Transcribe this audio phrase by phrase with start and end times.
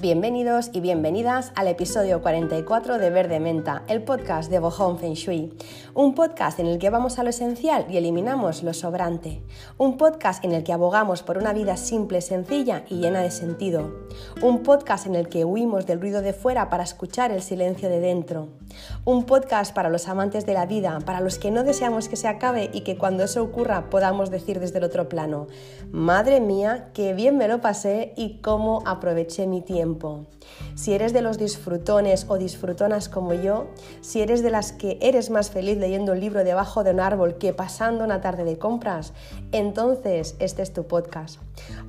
[0.00, 5.52] Bienvenidos y bienvenidas al episodio 44 de Verde Menta, el podcast de Bohong Feng Shui.
[5.92, 9.42] Un podcast en el que vamos a lo esencial y eliminamos lo sobrante.
[9.76, 13.92] Un podcast en el que abogamos por una vida simple, sencilla y llena de sentido.
[14.42, 18.00] Un podcast en el que huimos del ruido de fuera para escuchar el silencio de
[18.00, 18.48] dentro.
[19.04, 22.28] Un podcast para los amantes de la vida, para los que no deseamos que se
[22.28, 25.46] acabe y que cuando eso ocurra podamos decir desde el otro plano,
[25.90, 30.26] madre mía, qué bien me lo pasé y cómo aproveché mi tiempo
[30.74, 33.66] si eres de los disfrutones o disfrutonas como yo,
[34.00, 37.38] si eres de las que eres más feliz leyendo un libro debajo de un árbol
[37.38, 39.12] que pasando una tarde de compras,
[39.52, 41.38] entonces este es tu podcast.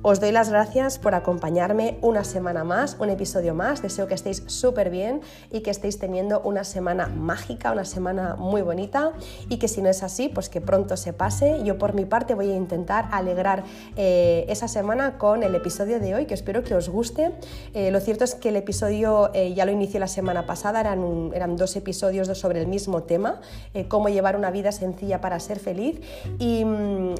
[0.02, 3.82] Os doy las gracias por acompañarme una semana más, un episodio más.
[3.82, 8.62] Deseo que estéis súper bien y que estéis teniendo una semana mágica, una semana muy
[8.62, 9.12] bonita
[9.48, 11.62] y que si no es así, pues que pronto se pase.
[11.64, 13.64] Yo por mi parte voy a intentar alegrar
[13.96, 17.32] eh, esa semana con el episodio de hoy, que espero que os guste.
[17.74, 21.56] Eh, lo cierto es que el episodio eh, ya lo inicié la semana pasada, eran,
[21.56, 23.40] dos episodios sobre el mismo tema,
[23.88, 26.00] cómo llevar una vida sencilla para ser feliz
[26.38, 26.64] y,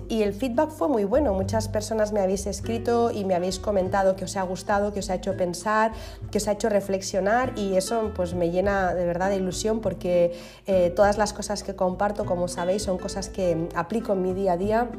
[0.08, 1.34] y el feedback fue muy bueno.
[1.34, 5.10] Muchas personas me habéis escrito y me habéis comentado que os ha gustado, que os
[5.10, 5.92] ha hecho pensar,
[6.30, 10.32] que os ha hecho reflexionar y eso pues me llena de verdad de ilusión porque
[10.66, 14.52] eh, todas las cosas que comparto, como sabéis, son cosas que aplico en mi día
[14.52, 14.90] a día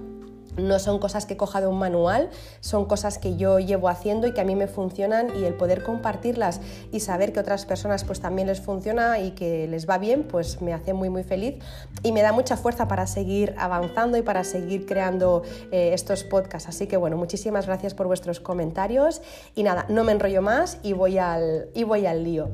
[0.58, 4.34] no son cosas que coja de un manual, son cosas que yo llevo haciendo y
[4.34, 8.20] que a mí me funcionan y el poder compartirlas y saber que otras personas pues
[8.20, 11.56] también les funciona y que les va bien, pues me hace muy muy feliz
[12.04, 16.70] y me da mucha fuerza para seguir avanzando y para seguir creando eh, estos podcasts.
[16.70, 19.22] Así que bueno, muchísimas gracias por vuestros comentarios
[19.56, 22.50] y nada, no me enrollo más y voy al, y voy al lío.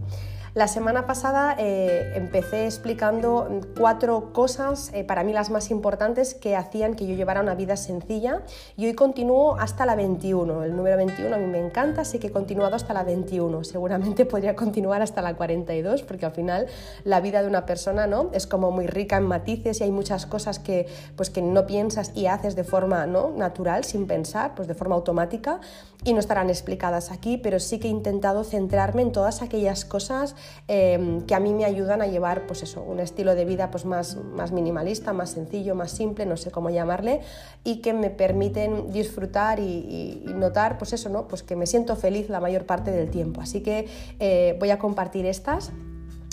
[0.56, 6.56] La semana pasada eh, empecé explicando cuatro cosas, eh, para mí las más importantes, que
[6.56, 8.42] hacían que yo llevara una vida sencilla
[8.76, 10.64] y hoy continúo hasta la 21.
[10.64, 13.64] El número 21 a mí me encanta, así que he continuado hasta la 21.
[13.64, 16.66] Seguramente podría continuar hasta la 42 porque al final
[17.04, 18.32] la vida de una persona ¿no?
[18.34, 22.12] es como muy rica en matices y hay muchas cosas que, pues, que no piensas
[22.16, 23.30] y haces de forma ¿no?
[23.30, 25.60] natural, sin pensar, pues de forma automática
[26.04, 30.36] y no estarán explicadas aquí, pero sí que he intentado centrarme en todas aquellas cosas
[30.72, 33.86] Em, que a mí me ayudan a llevar pues eso, un estilo de vida pues
[33.86, 37.22] más, más minimalista, más sencillo, más simple, no sé cómo llamarle,
[37.64, 41.28] y que me permiten disfrutar y, notar pues eso, ¿no?
[41.28, 43.42] pues que me siento feliz la mayor parte del tiempo.
[43.42, 43.88] Así que
[44.20, 45.72] eh, voy a compartir estas.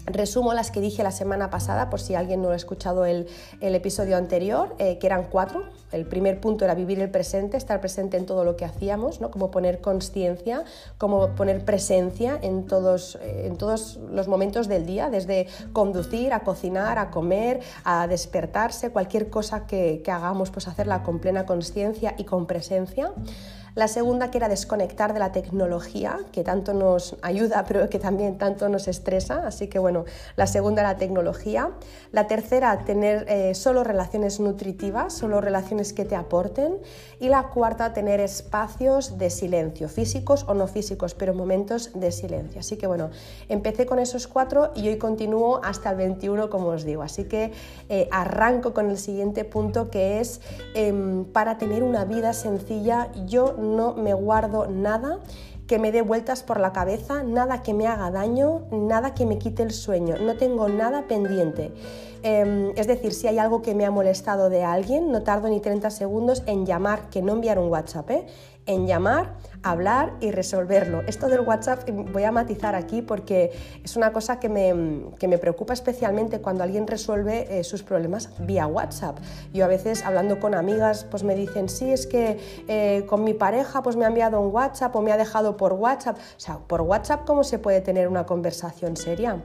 [0.07, 3.27] Resumo las que dije la semana pasada, por si alguien no ha escuchado el,
[3.61, 5.65] episodio anterior, eh, que eran cuatro.
[5.91, 9.33] El primer punto era vivir el presente, estar presente en todo lo que hacíamos, ¿no?
[9.33, 10.65] como poner conciencia,
[10.97, 16.41] como poner presencia en todos, eh, en todos los momentos del día, desde conducir, a
[16.41, 22.15] cocinar, a comer, a despertarse, cualquier cosa que, que hagamos, pues hacerla con plena conciencia
[22.17, 23.13] y con presencia.
[23.77, 28.39] La segunda que era desconectar de la tecnología, que tanto nos ayuda, pero que también
[28.39, 29.47] tanto nos estresa.
[29.47, 31.73] Así que bueno, la segunda la tecnología.
[32.11, 36.79] La tercera, tener eh, solo relaciones nutritivas, solo relaciones que te aporten.
[37.21, 42.61] Y la cuarta, tener espacios de silencio, físicos o no físicos, pero momentos de silencio.
[42.61, 43.11] Así que bueno,
[43.51, 47.03] empecé con esos cuatro y hoy continúo hasta el 21, como os digo.
[47.03, 47.53] Así que
[47.91, 50.41] eh, arranco con el siguiente punto que es
[50.75, 53.55] em, para tener una vida sencilla, yo
[53.95, 55.21] me guardo nada
[55.67, 59.39] que me dé vueltas por la cabeza, nada que me haga daño, nada que me
[59.39, 61.73] quite el sueño, no tengo nada pendiente.
[62.23, 65.61] Em, es decir, si hay algo que me ha molestado de alguien, no tardo ni
[65.61, 68.27] 30 segundos en llamar, que no enviar un WhatsApp, ¿eh?
[68.67, 71.03] En llamar, hablar y resolverlo.
[71.07, 75.39] Esto del WhatsApp voy a matizar aquí porque es una cosa que me, que me
[75.39, 79.19] preocupa especialmente cuando alguien resuelve eh, sus problemas vía WhatsApp.
[79.53, 82.39] Yo a veces hablando con amigas pues me dicen, sí, es que
[82.69, 85.73] eh, con mi pareja pues me ha enviado un WhatsApp o me ha dejado por
[85.73, 86.17] WhatsApp.
[86.19, 89.43] O sea, por WhatsApp, ¿cómo se puede tener una conversación seria?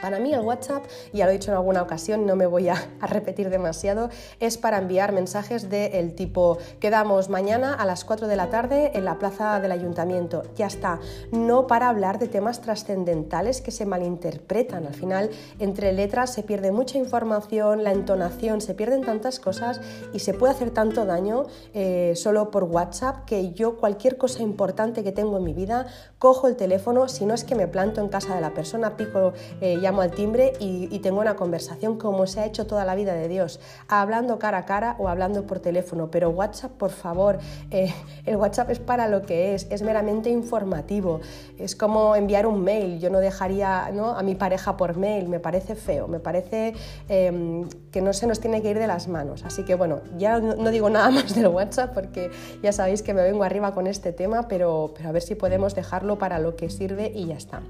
[0.00, 2.74] Para mí el WhatsApp, ya lo he dicho en alguna ocasión, no me voy a,
[3.02, 4.08] repetir demasiado,
[4.40, 9.04] es para enviar mensajes del tipo quedamos mañana a las 4 de la tarde en
[9.04, 10.42] la plaza del ayuntamiento.
[10.56, 11.00] Ya está,
[11.32, 14.86] no para hablar de temas trascendentales que se malinterpretan.
[14.86, 19.80] Al final, entre letras se pierde mucha información, la entonación, se pierden tantas cosas
[20.12, 21.44] y se puede hacer tanto daño
[21.74, 25.86] eh, solo por WhatsApp que yo cualquier cosa importante que tengo en mi vida,
[26.18, 29.32] cojo el teléfono, si no es que me planto en casa de la persona, pico...
[29.60, 32.94] Eh, eh, llamo al timbre y, tengo una conversación como se ha hecho toda la
[32.94, 36.10] vida de Dios, hablando cara a cara o hablando por teléfono.
[36.10, 37.38] Pero WhatsApp, por favor,
[37.70, 37.92] eh,
[38.24, 41.20] el WhatsApp es para lo que es, es meramente informativo.
[41.58, 43.00] Es como enviar un mail.
[43.00, 46.74] Yo no dejaría a mi pareja por mail, me parece feo, me parece
[47.08, 49.44] em, que no se nos tiene que ir de las manos.
[49.44, 52.30] Así que bueno, ya no, digo nada más del WhatsApp porque
[52.62, 56.18] ya sabéis que me vengo arriba con este tema, pero a ver si podemos dejarlo
[56.18, 57.62] para lo que sirve y ya está.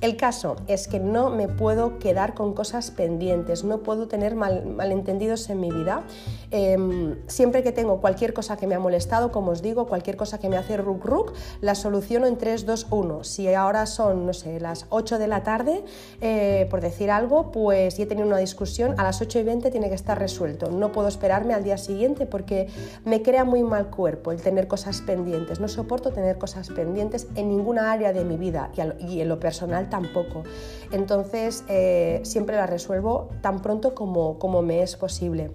[0.00, 5.48] El caso es que no me puedo quedar con cosas pendientes, no puedo tener malentendidos
[5.50, 6.04] en mi vida.
[6.50, 10.38] Em, siempre que tengo cualquier cosa que me ha molestado, como os digo, cualquier cosa
[10.38, 13.24] que me hace ruk ruk, la soluciono en 3, 2, 1.
[13.24, 15.84] Si ahora son, no sé, las 8 de la tarde,
[16.20, 19.88] eh, por decir algo, pues he tenido una discusión, a las 8 y 20 tiene
[19.88, 20.70] que estar resuelto.
[20.70, 22.68] No puedo esperarme al día siguiente porque
[23.04, 25.60] me crea muy mal cuerpo el tener cosas pendientes.
[25.60, 29.88] No soporto tener cosas pendientes en ninguna área de mi vida y en lo personal
[29.88, 30.44] tampoco.
[30.92, 31.37] Entonces,
[31.68, 35.50] eh, siempre la resuelvo tan pronto como, como me es posible.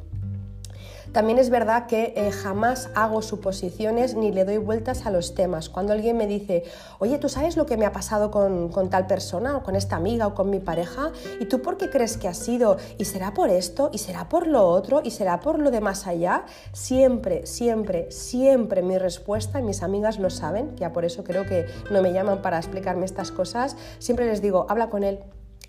[1.13, 5.69] También es verdad que eh, jamás hago suposiciones ni le doy vueltas a los temas.
[5.69, 6.63] Cuando alguien me dice,
[6.97, 10.25] oye, ¿tú sabes lo que me ha pasado con, tal persona o con esta amiga
[10.25, 11.11] o con mi pareja?
[11.39, 12.77] ¿Y tú por qué crees que ha sido?
[12.97, 13.91] ¿Y será por esto?
[13.93, 15.01] ¿Y será por lo otro?
[15.03, 16.45] ¿Y será por lo de más allá?
[16.71, 21.67] Siempre, siempre, siempre mi respuesta, y mis amigas lo saben, ya por eso creo que
[21.91, 25.19] no me llaman para explicarme estas cosas, siempre les digo, habla con él,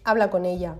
[0.05, 0.77] habla con ella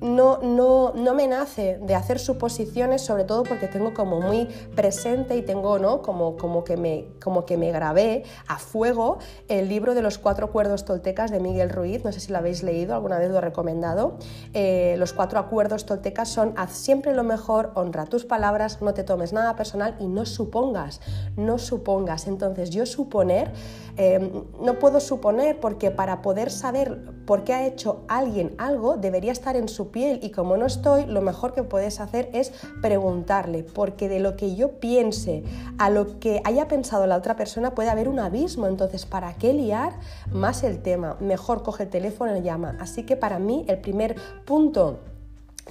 [0.00, 5.36] no, no, no, me nace de hacer suposiciones, sobre todo porque tengo como muy presente
[5.36, 6.02] y tengo ¿no?
[6.02, 10.46] como, como, que me, como que me grabé a fuego el libro de los cuatro
[10.46, 13.40] acuerdos toltecas de Miguel Ruiz, no sé si lo habéis leído, alguna vez lo he
[13.40, 14.18] recomendado.
[14.52, 19.02] Eh, los cuatro acuerdos toltecas son haz siempre lo mejor, honra tus palabras, no te
[19.02, 21.00] tomes nada personal y no supongas,
[21.36, 22.26] no supongas.
[22.26, 23.50] Entonces yo suponer,
[23.96, 29.32] eh, no puedo suponer porque para poder saber por qué ha hecho alguien algo debería
[29.32, 32.52] estar en su piel y como no estoy, lo mejor que puedes hacer es
[32.82, 35.44] preguntarle, porque de lo que yo piense
[35.78, 39.52] a lo que haya pensado la otra persona puede haber un abismo, entonces ¿para qué
[39.52, 39.92] liar
[40.32, 41.16] más el tema?
[41.20, 42.76] Mejor coge el teléfono y llama.
[42.80, 45.00] Así que para mí el primer punto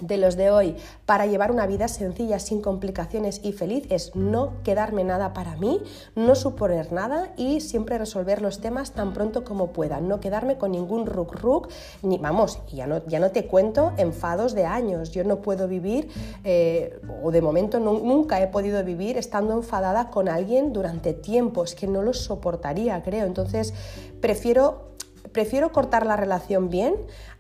[0.02, 0.76] de los de hoy.
[1.06, 5.82] Para llevar una vida sencilla, sin complicaciones y feliz es no quedarme nada para mí,
[6.16, 10.72] no suponer nada y siempre resolver los temas tan pronto como pueda, no quedarme con
[10.72, 11.70] ningún ruk ruk,
[12.02, 16.10] ni vamos, ya no, ya no te cuento enfados de años, yo no puedo vivir,
[16.44, 21.76] eh, o de momento nunca he podido vivir estando enfadada con alguien durante tiempo, es
[21.76, 23.74] que no lo soportaría, creo, entonces
[24.20, 24.96] prefiero
[25.36, 26.96] Prefiero cortar la relación bien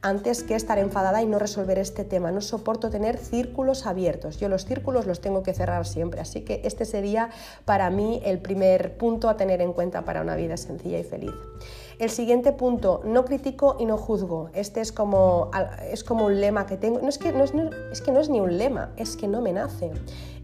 [0.05, 2.29] antes que estar enfadada y no resolver este tema.
[2.29, 4.37] No soporto tener círculos abiertos.
[4.37, 6.21] Yo los círculos los tengo que cerrar siempre.
[6.21, 7.31] Así que este sería
[7.65, 11.33] para mí el primer punto a tener en cuenta para una vida sencilla y feliz.
[11.97, 14.51] El siguiente punto, no critico y no juzgo.
[14.53, 15.49] Este es como,
[15.89, 16.99] es como un lema que tengo.
[17.01, 17.53] No es que no es,
[17.91, 19.91] es que no es ni un lema, es que no me nace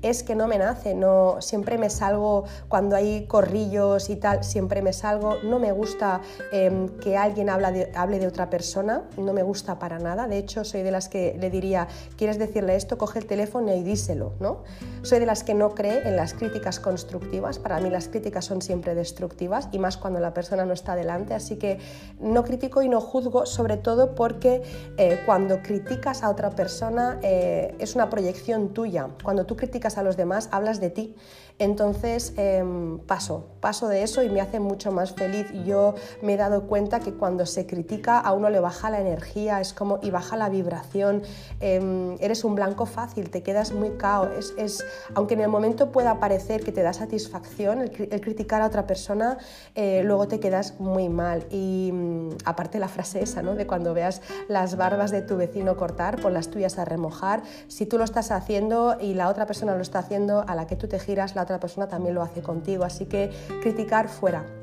[0.02, 4.82] es que no me nace, no, siempre me salgo cuando hay corrillos y tal, siempre
[4.82, 6.22] me salgo, no me gusta
[6.52, 10.64] em, que alguien de, hable de otra persona, no me gusta para nada, de hecho
[10.64, 11.88] soy de las que le diría,
[12.18, 12.98] ¿quieres decirle esto?
[12.98, 14.64] Coge el teléfono y díselo, ¿no?
[15.04, 18.62] Soy de las que no cree en las críticas constructivas, para mí las críticas son
[18.62, 21.80] siempre destructivas y más cuando la persona no está delante, así que
[22.20, 24.64] no critico y no juzgo, sobre todo porque
[24.98, 30.04] eh, cuando criticas a otra persona eh, es una proyección tuya, cuando tú criticas a
[30.04, 31.16] los demás, hablas de ti.
[31.62, 35.46] Entonces em, paso, paso de eso y me hace mucho más feliz.
[35.64, 35.94] Yo
[36.24, 39.72] me he dado cuenta que cuando se critica a uno le baja la energía, es
[39.72, 41.22] como y baja la vibración.
[41.60, 44.28] Em, eres un blanco fácil, te quedas muy cao.
[44.58, 44.84] Es,
[45.14, 49.38] aunque en el momento pueda parecer que te da satisfacción el, criticar a otra persona,
[49.76, 51.46] eh, luego te quedas muy mal.
[51.52, 53.54] Y mm, aparte la frase esa, ¿no?
[53.54, 57.44] De cuando veas las barbas de tu vecino cortar, pon las tuyas a remojar.
[57.68, 60.76] Si tú lo estás haciendo y la otra persona lo está haciendo, a la que
[60.76, 62.84] tú te giras, la otra persona también lo hace contigo.
[62.84, 64.61] Así que criticar fuera.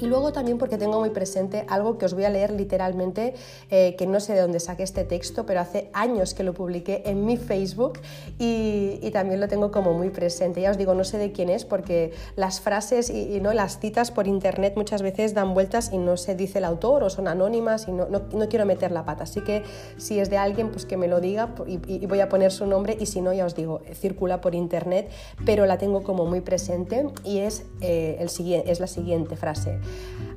[0.00, 3.34] Y luego también porque tengo muy presente algo que os voy a leer literalmente,
[3.70, 7.02] eh, que no sé de dónde saqué este texto, pero hace años que lo publiqué
[7.06, 8.00] en mi Facebook
[8.38, 10.60] y, también lo tengo como muy presente.
[10.60, 14.10] Ya os digo, no sé de quién es porque las frases y, no las citas
[14.10, 17.88] por internet muchas veces dan vueltas y no se dice el autor o son anónimas
[17.88, 19.24] y no, no, quiero meter la pata.
[19.24, 19.62] Así que
[19.96, 22.96] si es de alguien, pues que me lo diga y, voy a poner su nombre
[23.00, 25.10] y si no, ya os digo, circula por internet,
[25.46, 28.28] pero la tengo como muy presente y es, eh, el,
[28.66, 29.78] es la siguiente frase.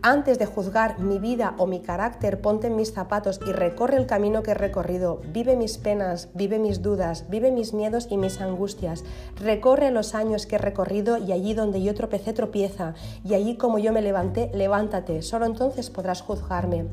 [0.02, 4.06] Antes de juzgar mi vida o mi carácter, ponte en mis zapatos y recorre el
[4.06, 5.20] camino que he recorrido.
[5.34, 9.04] Vive mis penas, vive mis dudas, vive mis miedos y mis angustias.
[9.36, 12.94] Recorre los años que he recorrido y allí donde yo tropecé, tropieza.
[13.26, 15.22] Y allí como yo me levanté, levántate.
[15.22, 16.86] Solo entonces podrás juzgarme.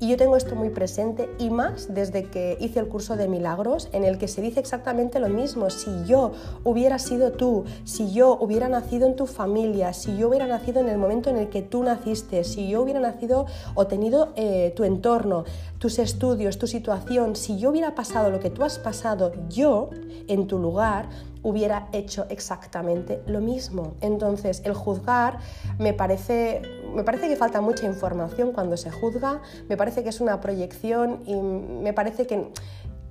[0.00, 3.88] Y yo tengo esto muy presente y más desde que hice el curso de milagros
[3.92, 5.70] en el que se dice exactamente lo mismo.
[5.70, 6.32] Si yo
[6.64, 10.88] hubiera sido tú, si yo hubiera nacido en tu familia, si yo hubiera nacido en
[10.88, 12.03] el momento en el que tú naciste,
[12.42, 15.44] si yo hubiera nacido o tenido eh, tu entorno,
[15.78, 19.90] tus estudios, tu situación, si yo hubiera pasado lo que tú has pasado, yo
[20.28, 21.08] en tu lugar
[21.42, 23.94] hubiera hecho exactamente lo mismo.
[24.00, 25.38] Entonces, el juzgar
[25.78, 26.62] me parece,
[26.94, 31.20] me parece que falta mucha información cuando se juzga, me parece que es una proyección
[31.26, 32.48] y me parece que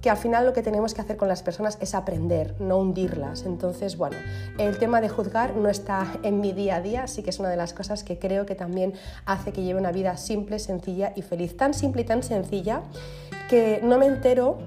[0.04, 3.46] que al final lo que tenemos que hacer con las personas es aprender, no hundirlas.
[3.46, 4.18] Entonces, bueno,
[4.58, 7.50] el tema de juzgar no está en mi día a día, así que es una
[7.50, 8.94] de las cosas que creo que también
[9.26, 11.56] hace que lleve una vida simple, sencilla y feliz.
[11.56, 12.84] Tan simple y tan sencilla
[13.50, 14.58] que no me entero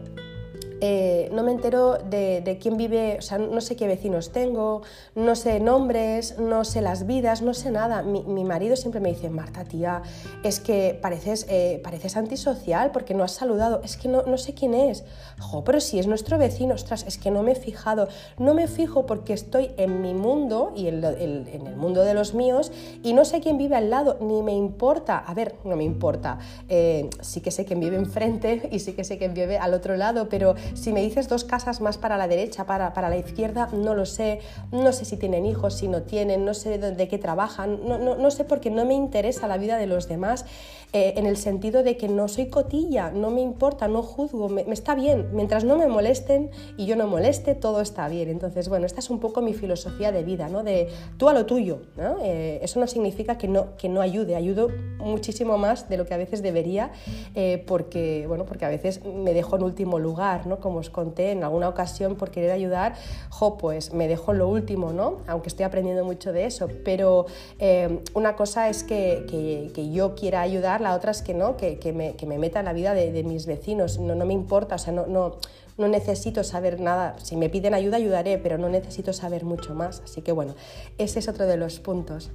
[0.81, 4.83] eh, no me entero de, quién vive, o sea, no sé qué vecinos tengo,
[5.15, 8.03] no sé nombres, no sé las vidas, no sé nada.
[8.03, 10.03] Mi, marido siempre me dice, Marta, tía,
[10.43, 14.55] es que pareces, eh, pareces antisocial porque no has saludado, es que no, no sé
[14.55, 15.05] quién es.
[15.41, 18.09] Jo, pero si es nuestro vecino, ostras, es que no me he fijado.
[18.39, 22.73] No me fijo porque estoy en mi mundo y en, el mundo de los míos
[23.03, 25.19] y no sé quién vive al lado, ni me importa.
[25.19, 26.39] A ver, no me importa.
[26.69, 29.97] Eh, sí que sé quién vive enfrente y sí que sé quién vive al otro
[29.97, 33.69] lado, pero si me dices dos casas más para la derecha, para, para la izquierda,
[33.73, 34.41] no lo sé.
[34.73, 38.17] No sé si tienen hijos, si no tienen, no sé de, qué trabajan, no, no,
[38.17, 40.45] no, sé porque no me interesa la vida de los demás
[40.93, 44.63] eh, en el sentido de que no soy cotilla, no me importa, no juzgo, me,
[44.73, 45.29] está bien.
[45.33, 48.29] Mientras no me molesten y yo no moleste, todo está bien.
[48.29, 50.63] Entonces, bueno, esta es un poco mi filosofía de vida, ¿no?
[50.63, 50.89] De
[51.19, 51.81] tú a lo tuyo.
[51.97, 52.19] ¿no?
[52.23, 56.15] Eh, eso no significa que no, que no ayude, ayudo muchísimo más de lo que
[56.15, 56.91] a veces debería,
[57.35, 60.61] eh, porque, bueno, porque a veces me dejo en último lugar, ¿no?
[60.61, 62.95] como os conté en alguna ocasión por querer ayudar,
[63.31, 65.19] jo, pues me dejo lo último, ¿no?
[65.27, 67.27] Aunque estoy aprendiendo mucho de eso, pero
[67.59, 69.27] eh, una cosa es que,
[69.75, 72.65] que, yo quiera ayudar, la otra es que no, que, que me, me, meta en
[72.65, 75.37] la vida de, de mis vecinos, no, no, me importa, o sea, no, no,
[75.79, 80.01] no necesito saber nada, si me piden ayuda ayudaré, pero no necesito saber mucho más,
[80.05, 80.55] así que bueno,
[80.99, 82.31] ese es otro de los puntos.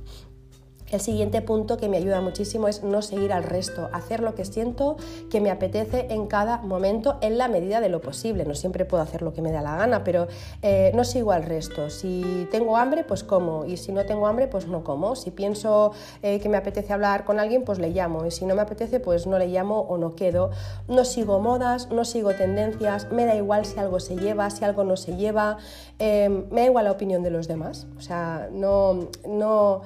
[0.91, 4.43] El siguiente punto que me ayuda muchísimo es no seguir al resto, hacer lo que
[4.43, 4.97] siento
[5.29, 8.43] que me apetece en cada momento en la medida de lo posible.
[8.43, 10.27] No siempre puedo hacer lo que me da la gana, pero
[10.61, 11.89] eh, no sigo al resto.
[11.89, 15.15] Si tengo hambre, pues como, y si no tengo hambre, pues no como.
[15.15, 15.93] Si pienso
[16.23, 18.99] eh, que me apetece hablar con alguien, pues le llamo, y si no me apetece,
[18.99, 20.51] pues no le llamo o no quedo.
[20.89, 24.83] No sigo modas, no sigo tendencias, me da igual si algo se lleva, si algo
[24.83, 25.57] no se lleva,
[25.99, 27.87] eh, me da igual la opinión de los demás.
[27.97, 29.07] O sea, no...
[29.25, 29.83] no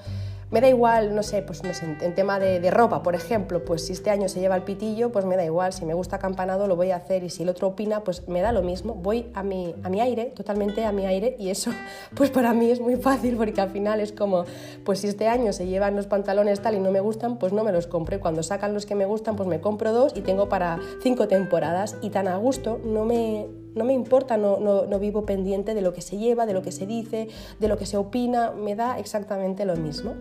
[0.52, 4.10] me da igual, no sé, pues en, tema de, ropa, por ejemplo, pues si este
[4.10, 6.92] año se lleva el pitillo, pues me da igual, si me gusta acampanado lo voy
[6.92, 9.76] a hacer y si el otro opina, pues me da lo mismo, voy a mi,
[9.84, 11.72] a mi aire, totalmente a mi aire y eso
[12.16, 14.46] pues para mí es muy fácil porque al final es como,
[14.84, 17.64] pues si este año se llevan los pantalones tal y no me gustan, pues no
[17.64, 20.48] me los compro cuando sacan los que me gustan, pues me compro dos y tengo
[20.48, 25.00] para cinco temporadas y tan a gusto, no me, no me importa, no, no, no,
[25.00, 27.28] vivo pendiente de lo que se lleva, de lo que se dice,
[27.60, 30.16] de lo que se opina, me da exactamente lo mismo.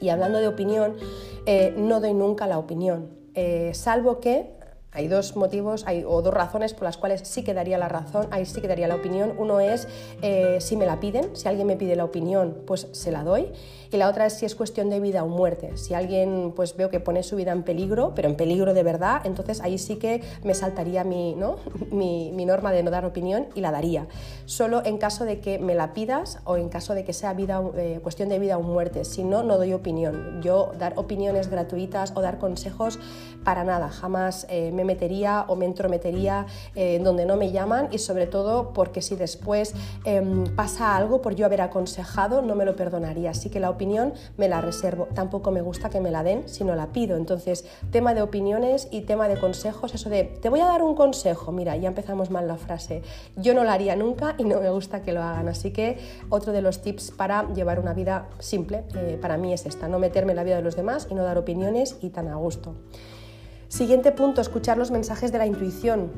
[0.00, 0.96] Y hablando de opinión,
[1.46, 4.62] eh, no doy nunca la opinión, eh, salvo que
[4.94, 8.28] hay dos motivos hay, o dos razones por las cuales sí que daría la razón,
[8.30, 9.34] ahí sí la opinión.
[9.38, 9.88] Uno es
[10.20, 13.50] eh, si me la piden, si alguien me pide la opinión, pues se la doy.
[13.92, 15.76] Y la otra es si es cuestión de vida o muerte.
[15.76, 19.20] Si alguien pues veo que pone su vida en peligro, pero en peligro de verdad,
[19.24, 21.56] entonces ahí sí que me saltaría mi, ¿no?
[21.90, 24.06] mi, norma de no dar opinión y la daría.
[24.46, 27.62] Solo en caso de que me la pidas o en caso de que sea vida,
[27.76, 29.04] eh, cuestión de vida o muerte.
[29.04, 30.40] Si no, no doy opinión.
[30.42, 32.98] Yo dar opiniones gratuitas o dar consejos
[33.44, 33.90] para nada.
[33.90, 38.72] Jamás eh, me metería o me entrometería eh, donde no me llaman y sobre todo
[38.72, 43.30] porque si después em, pasa algo por yo haber aconsejado, no me lo perdonaría.
[43.30, 45.08] Así que la opinión me la reservo.
[45.12, 47.16] Tampoco me gusta que me la den si no la pido.
[47.16, 50.94] Entonces, tema de opiniones y tema de consejos, eso de, te voy a dar un
[50.94, 53.02] consejo, mira, ya empezamos mal la frase.
[53.34, 55.48] Yo no la haría nunca y no me gusta que lo hagan.
[55.48, 55.98] Así que
[56.28, 59.98] otro de los tips para llevar una vida simple, eh, para mí es esta, no
[59.98, 62.76] meterme en la vida de los demás y no dar opiniones y tan a gusto.
[63.66, 66.12] Siguiente punto, escuchar los mensajes de la intuición.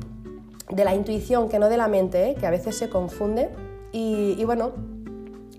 [0.69, 2.35] De la intuición, que no de la mente, ¿eh?
[2.35, 3.49] que a veces se confunde.
[3.91, 4.73] y bueno,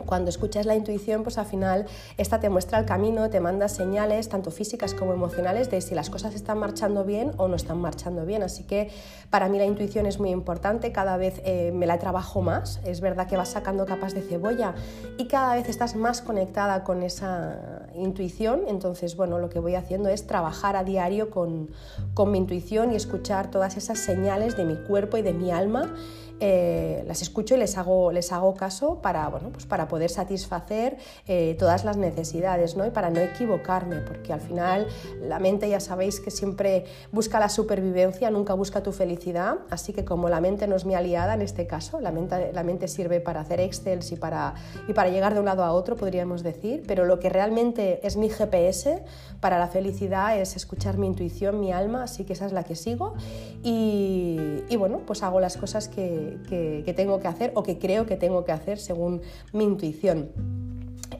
[0.07, 1.87] cuando escuchas la intuición, pues al final
[2.17, 6.11] esta te muestra el camino, te manda señales, tanto físicas como emocionales, de si las
[6.11, 8.43] cosas están marchando bien o no están marchando bien.
[8.43, 8.91] Así que
[9.31, 13.01] para mí la intuición es muy importante, cada vez eh, me la trabajo más, es
[13.01, 14.75] verdad que vas sacando capas de cebolla
[15.19, 20.09] y cada vez estás más conectada con esa intuición, entonces bueno, lo que voy haciendo
[20.09, 21.71] es trabajar a diario con,
[22.15, 25.95] con mi intuición y escuchar todas esas señales de mi cuerpo y de mi alma
[26.38, 30.99] eh, las escucho y les hago, les hago caso para, bueno, pues para poder satisfacer
[31.26, 32.87] eh, todas las necesidades ¿no?
[32.87, 34.87] y para no equivocarme, porque al final
[35.23, 40.05] la mente ya sabéis que siempre busca la supervivencia, nunca busca tu felicidad, así que
[40.05, 43.21] como la mente no es mi aliada en este caso, la mente, la mente sirve
[43.21, 44.55] para hacer excels y para,
[44.88, 48.19] y para llegar de un lado a otro, podríamos decir, pero lo que realmente es
[48.19, 49.02] mi GPS
[49.40, 52.75] para la felicidad es escuchar mi intuición, mi alma, así que esa es la que
[52.75, 53.14] sigo
[53.62, 58.06] y, y bueno, pues hago las cosas que, que, tengo que hacer o que creo
[58.06, 60.30] que tengo que hacer según mi intuición.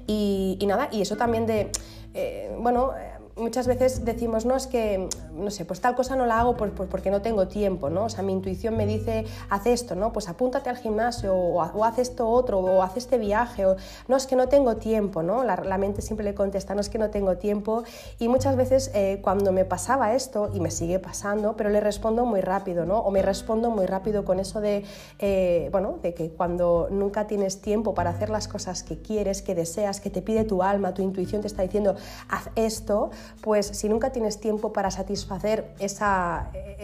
[0.07, 1.71] Y, nada, y eso también de,
[2.15, 2.93] eh, bueno,
[3.37, 7.11] muchas veces decimos, no, es que, no sé, pues tal cosa no la hago porque
[7.11, 8.05] no tengo tiempo, ¿no?
[8.05, 10.13] O sea, mi intuición me dice, haz esto, ¿no?
[10.13, 13.77] Pues apúntate al gimnasio o, haz esto otro o haz este viaje o
[14.09, 15.45] no, es que no tengo tiempo, ¿no?
[15.45, 17.85] La, mente siempre le contesta, no es que no tengo tiempo
[18.19, 22.25] y muchas veces eh, cuando me pasaba esto y me sigue pasando, pero le respondo
[22.25, 23.01] muy rápido, ¿no?
[23.01, 24.85] O me respondo muy rápido con eso de,
[25.19, 29.55] eh, bueno, de que cuando nunca tienes tiempo para hacer las cosas que quieres, que
[29.55, 31.97] deseas, que te pide tu alma, tu intuición te está diciendo,
[32.31, 35.87] haz esto, pues si nunca tienes tiempo para satisfacer e,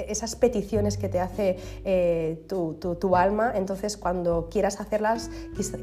[0.08, 5.30] esas peticiones que te hace eh, tu, alma, entonces cuando quieras hacerlas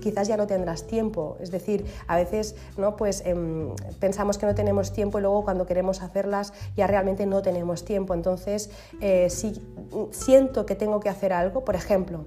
[0.01, 1.37] quizás ya no tendrás tiempo.
[1.39, 2.95] Es decir, a veces ¿no?
[2.95, 7.41] pues, em, pensamos que no tenemos tiempo y luego cuando queremos hacerlas ya realmente no
[7.41, 8.13] tenemos tiempo.
[8.13, 9.61] Entonces, eh, si
[10.11, 12.25] siento que tengo que hacer algo, por ejemplo,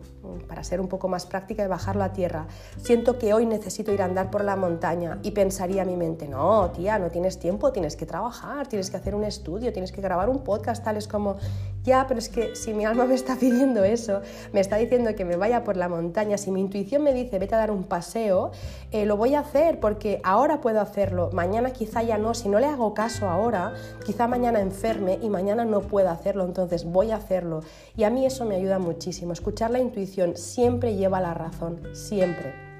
[0.48, 2.46] para ser un poco más práctica y bajarlo a tierra,
[2.78, 6.70] siento que hoy necesito ir a andar por la montaña y pensaría mi mente, no,
[6.70, 8.21] tía, no tienes tiempo, tienes que trabajar
[8.68, 11.36] tienes que hacer un estudio, tienes que grabar un podcast, tales como,
[11.82, 14.20] ya, pero es que si mi alma me está pidiendo eso,
[14.52, 17.54] me está diciendo que me vaya por la montaña, si mi intuición me dice vete
[17.54, 18.52] a dar un paseo,
[18.90, 22.60] eh, lo voy a hacer porque ahora puedo hacerlo, mañana quizá ya no, si no
[22.60, 23.74] le hago caso ahora,
[24.04, 27.60] quizá mañana enferme y mañana no pueda hacerlo, entonces voy a hacerlo.
[27.96, 32.71] Y a mí eso me ayuda muchísimo, escuchar la intuición siempre lleva la razón, siempre.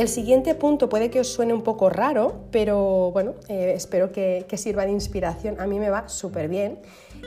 [0.00, 4.46] El siguiente punto puede que os suene un poco raro, pero bueno, eh, espero que,
[4.56, 5.60] sirva de inspiración.
[5.60, 6.78] A mí me va súper bien.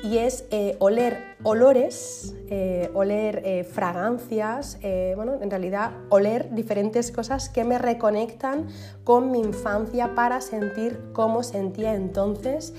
[0.04, 4.80] Y es eh, oler olores, eh, oler fragancias,
[5.16, 8.66] bueno, en realidad oler diferentes cosas que me reconectan
[9.04, 12.74] con mi infancia para sentir cómo sentía entonces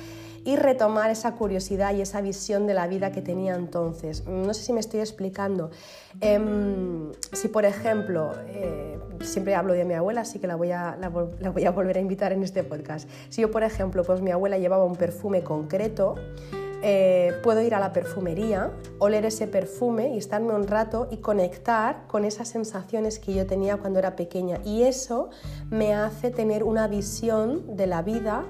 [0.44, 4.26] y retomar esa curiosidad y esa visión de la vida que tenía entonces.
[4.26, 5.70] No sé si me estoy explicando.
[6.20, 10.96] Em, si, por ejemplo, eh, siempre hablo de mi abuela, así que la voy, a,
[11.00, 13.08] la, voy a volver a invitar en este podcast.
[13.30, 16.16] Si yo, por ejemplo, pues mi abuela llevaba un perfume concreto,
[16.86, 22.06] eh, puedo ir a la perfumería, oler ese perfume y estarme un rato y conectar
[22.08, 24.60] con esas sensaciones que yo tenía cuando era pequeña.
[24.66, 25.30] Y eso
[25.70, 28.44] me hace tener una visión de la vida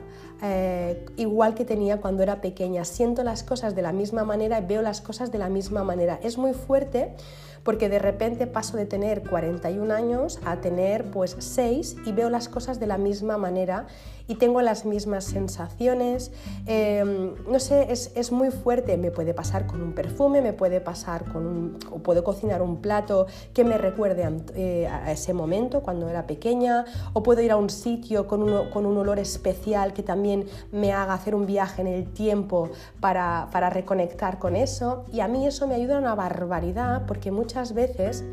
[0.46, 2.85] eh, igual que tenía cuando era pequeña.
[2.85, 6.20] Siento las cosas de la misma manera y veo las cosas de la misma manera.
[6.22, 7.14] Es muy fuerte
[7.62, 12.50] porque de repente paso de tener 41 años a tener pues 6 y veo las
[12.50, 13.87] cosas de la misma manera
[14.26, 16.32] y tengo las mismas sensaciones.
[16.66, 18.96] Em, no sé, es, muy fuerte.
[18.96, 21.78] Me puede pasar con un perfume, me puede pasar con un...
[21.90, 26.84] o puedo cocinar un plato que me recuerde a, eh, ese momento cuando era pequeña,
[27.12, 30.92] o puedo ir a un sitio con un, con un olor especial que también me
[30.92, 35.04] haga hacer un viaje en el tiempo para, para reconectar con eso.
[35.12, 38.24] Y a mí eso me ayuda una barbaridad porque muchas veces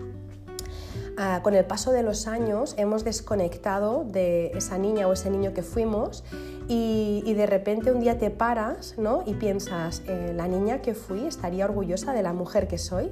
[1.23, 5.53] Ah, con el paso de los años hemos desconectado de esa niña o ese niño
[5.53, 6.23] que fuimos
[6.67, 9.21] y, de repente un día te paras ¿no?
[9.27, 13.11] y piensas, eh, la niña que fui estaría orgullosa de la mujer que soy.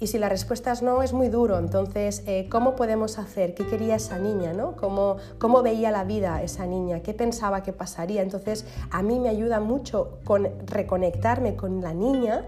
[0.00, 1.58] Y si la respuesta es no, es muy duro.
[1.58, 3.54] Entonces, eh, ¿cómo podemos hacer?
[3.54, 4.54] ¿Qué quería esa niña?
[4.54, 4.74] ¿no?
[4.74, 7.00] ¿Cómo, ¿Cómo veía la vida esa niña?
[7.00, 8.22] ¿Qué pensaba que pasaría?
[8.22, 12.46] Entonces, a mí me ayuda mucho con reconectarme con la niña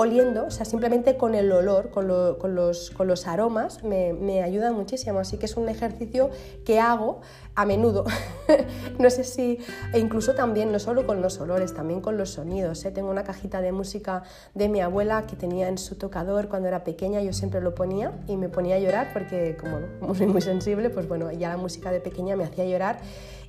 [0.00, 5.18] oliendo, o sea, simplemente con el olor, con, los, aromas, me, me, ayuda muchísimo.
[5.18, 6.30] Así que es un ejercicio
[6.64, 7.20] que hago
[7.54, 8.04] a menudo.
[8.98, 9.58] no sé si,
[9.92, 12.82] e incluso también, no solo con los olores, también con los sonidos.
[12.86, 12.90] ¿eh?
[12.90, 14.22] Tengo una cajita de música
[14.54, 18.12] de mi abuela que tenía en su tocador cuando era pequeña, yo siempre lo ponía
[18.26, 21.92] y me ponía a llorar porque como, soy muy sensible, pues bueno, ya la música
[21.92, 23.00] de pequeña me hacía llorar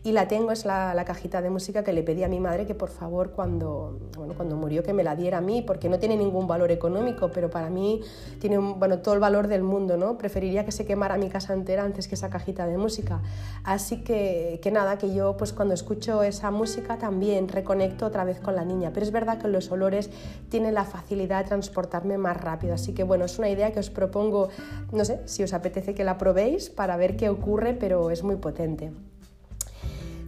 [0.04, 2.74] y la tengo, es la, cajita de música que le pedí a mi madre que
[2.74, 6.18] por favor cuando, bueno, cuando murió que me la diera a mí, porque no tiene
[6.18, 8.02] ningún valor económico, pero para mí
[8.40, 10.18] tiene bueno, todo el valor del mundo, ¿no?
[10.18, 13.22] Preferiría que se quemara mi casa entera antes que esa cajita de música.
[13.64, 18.40] Así que, que nada, que yo pues cuando escucho esa música también reconecto otra vez
[18.40, 20.10] con la niña, pero es verdad que los olores
[20.50, 23.90] tienen la facilidad de transportarme más rápido, así que bueno, es una idea que os
[23.92, 24.50] propongo,
[24.92, 28.38] no sé, si os apetece que la probéis para ver qué ocurre, pero es muy
[28.38, 28.92] potente.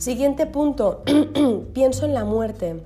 [0.04, 1.02] Siguiente punto,
[1.74, 2.82] pienso en la muerte.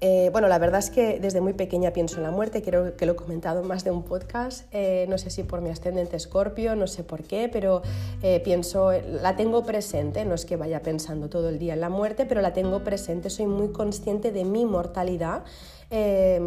[0.00, 3.04] Eh, bueno, la verdad es que desde muy pequeña pienso en la muerte, creo que
[3.04, 6.16] lo he comentado en más de un podcast, eh, no sé si por mi ascendente
[6.16, 7.82] escorpio, no sé por qué, pero
[8.22, 11.90] eh, pienso, la tengo presente, no es que vaya pensando todo el día en la
[11.90, 15.44] muerte, pero la tengo presente, soy muy consciente de mi mortalidad.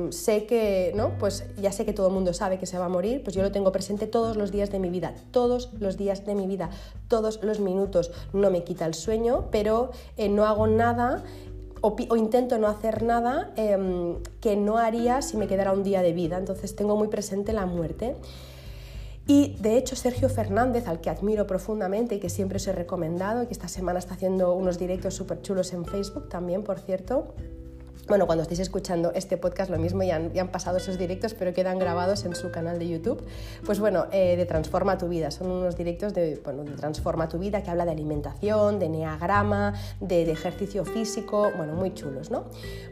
[0.09, 1.17] Sé que, ¿no?
[1.19, 3.43] Pues ya sé que todo el mundo sabe que se va a morir, pues yo
[3.43, 6.69] lo tengo presente todos los días de mi vida, todos los días de mi vida,
[7.07, 8.11] todos los minutos.
[8.33, 11.23] No me quita el sueño, pero no hago nada
[11.81, 16.13] o, intento no hacer nada em, que no haría si me quedara un día de
[16.13, 16.37] vida.
[16.37, 18.15] Entonces tengo muy presente la muerte.
[19.27, 23.43] Y de hecho Sergio Fernández, al que admiro profundamente y que siempre os he recomendado,
[23.43, 27.33] y que esta semana está haciendo unos directos súper chulos en Facebook también, por cierto,
[28.07, 31.79] bueno, cuando estéis escuchando este podcast lo mismo, ya han, pasado esos directos, pero quedan
[31.79, 33.23] grabados en su canal de YouTube.
[33.65, 37.39] Pues bueno, eh, de Transforma tu vida, son unos directos de, bueno, de Transforma tu
[37.39, 42.45] vida que habla de alimentación, de neagrama, de, ejercicio físico, bueno, muy chulos, ¿no?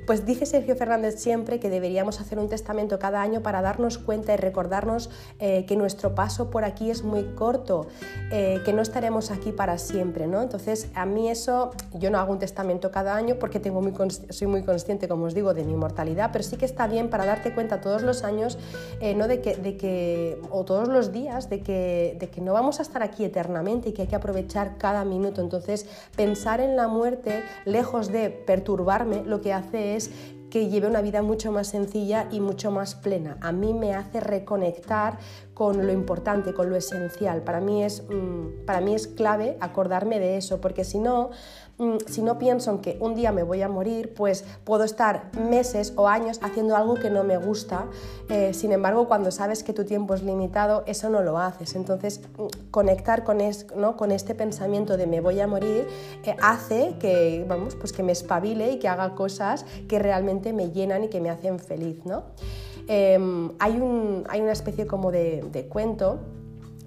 [0.07, 4.33] Pues dice Sergio Fernández siempre que deberíamos hacer un testamento cada año para darnos cuenta
[4.33, 7.87] y recordarnos eh, que nuestro paso por aquí es muy corto,
[8.31, 10.41] eh, que no estaremos aquí para siempre, ¿no?
[10.41, 13.93] Entonces, a mí eso, yo no hago un testamento cada año porque tengo muy,
[14.29, 17.25] soy muy consciente como os digo, de mi mortalidad, pero sí que está bien para
[17.25, 18.57] darte cuenta todos los años,
[18.99, 19.27] eh, ¿no?
[19.27, 22.83] de, que, de que, o todos los días, de que, de que no vamos a
[22.83, 25.41] estar aquí eternamente y que hay que aprovechar cada minuto.
[25.41, 25.85] Entonces,
[26.15, 30.11] pensar en la muerte, lejos de perturbarme, lo que hace es
[30.53, 33.37] que lleve una vida mucho más sencilla y mucho más plena.
[33.41, 35.17] A mí me hace reconectar
[35.55, 37.41] con lo importante, con lo esencial.
[37.41, 41.31] Para mí es, mm, para mí es clave acordarme de eso, porque si no,
[42.05, 45.93] si no pienso en que un día me voy a morir, pues puedo estar meses
[45.95, 47.85] o años haciendo algo que no me gusta.
[48.29, 51.75] Eh, sin embargo, cuando sabes que tu tiempo es limitado, eso no lo haces.
[51.75, 53.39] Entonces, mm, conectar con,
[53.75, 53.97] ¿no?
[53.97, 55.87] con este pensamiento de me voy a morir
[56.23, 60.69] eh, hace que, vamos, pues que me espabile y que haga cosas que realmente me
[60.69, 62.05] llenan y que me hacen feliz.
[62.05, 62.23] ¿no?
[62.87, 66.19] Em, hay, un, hay, una especie como de, de cuento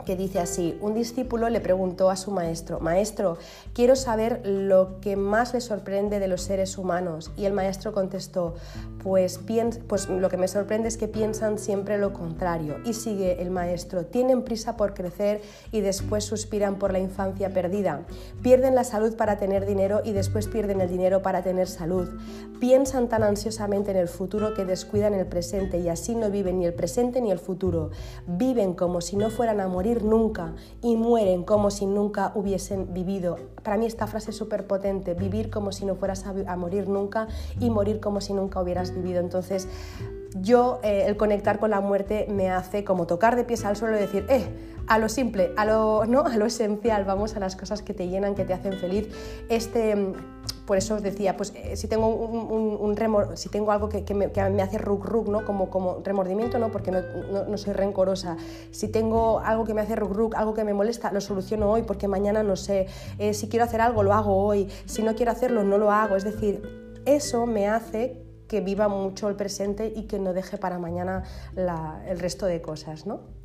[0.07, 3.37] que dice así, un discípulo le preguntó a su maestro, maestro,
[3.75, 7.33] quiero saber lo que más le sorprende de los seres humanos.
[7.37, 8.55] Y el maestro contestó,
[9.03, 9.41] pues,
[9.87, 12.77] pues lo que me sorprende es que piensan siempre lo contrario.
[12.85, 15.43] Y sigue el maestro, tienen prisa por crecer
[15.73, 18.07] y después suspiran por la infancia perdida.
[18.43, 22.09] Pierden la salud para tener dinero y después pierden el dinero para tener salud.
[22.61, 26.67] Piensan tan ansiosamente en el futuro que descuidan el presente y así no viven ni
[26.67, 27.91] el presente ni el futuro.
[28.27, 33.39] Viven como si no fueran a morir nunca y mueren como si nunca hubiesen vivido.
[33.63, 37.29] Para mí esta frase es súper potente, vivir como si no fueras a, morir nunca
[37.61, 39.21] y morir como si nunca hubieras vivido.
[39.21, 39.69] Entonces,
[40.41, 43.97] yo eh, el conectar con la muerte me hace como tocar de pies al suelo
[43.97, 44.47] y decir, eh,
[44.87, 46.21] a lo simple, a lo, ¿no?
[46.21, 49.09] a lo esencial, vamos a las cosas que te llenan, que te hacen feliz.
[49.49, 50.15] Este
[50.67, 54.27] por eso os decía, pues eh, si tengo un, remor, si tengo algo que, me,
[54.63, 55.45] hace rug rug, ¿no?
[55.45, 58.37] Como, como remordimiento, no, porque no, soy rencorosa.
[58.73, 61.83] Si tengo algo que me hace rug rug, algo que me molesta, lo soluciono hoy,
[61.83, 62.87] porque mañana no sé.
[63.19, 64.69] Eh, si quiero hacer algo, lo hago hoy.
[64.87, 66.17] Si no quiero hacerlo, no lo hago.
[66.17, 70.79] Es decir, eso me hace que viva mucho el presente y que no deje para
[70.79, 71.25] mañana
[71.57, 73.36] el resto de cosas, ¿no?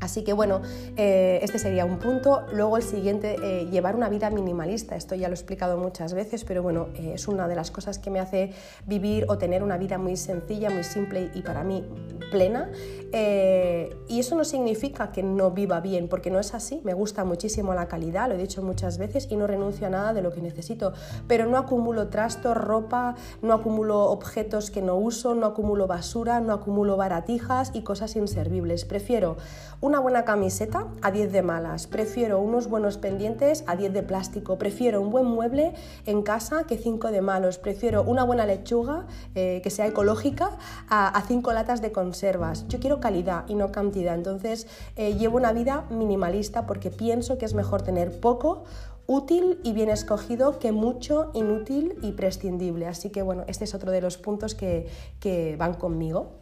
[0.00, 0.62] Así que bueno,
[0.96, 2.46] eh, este sería un punto.
[2.52, 4.96] Luego el siguiente, eh, llevar una vida minimalista.
[4.96, 7.98] Esto ya lo he explicado muchas veces, pero bueno, eh, es una de las cosas
[7.98, 8.52] que me hace
[8.86, 11.84] vivir o tener una vida muy sencilla, muy simple y para mí
[12.30, 12.70] plena.
[13.12, 16.80] y eso no significa que no viva bien, porque no es así.
[16.84, 20.12] Me gusta muchísimo la calidad, lo he dicho muchas veces, y no renuncio a nada
[20.12, 20.92] de lo que necesito.
[21.26, 26.52] Pero no acumulo trastos, ropa, no acumulo objetos que no uso, no acumulo basura, no
[26.52, 28.84] acumulo baratijas y cosas inservibles.
[28.84, 29.36] Prefiero
[29.80, 34.58] una buena camiseta a 10 de malas, prefiero unos buenos pendientes a 10 de plástico,
[34.58, 35.74] prefiero un buen mueble
[36.06, 41.22] en casa que 5 de malos, prefiero una buena lechuga eh, que sea ecológica a
[41.26, 42.68] 5 latas de conservas.
[42.68, 47.46] Yo quiero calidad y no cantidad, entonces eh, llevo una vida minimalista porque pienso que
[47.46, 48.64] es mejor tener poco
[49.06, 52.86] útil y bien escogido que mucho inútil y prescindible.
[52.86, 54.86] Así que bueno, este es otro de los puntos que,
[55.18, 56.39] que van conmigo.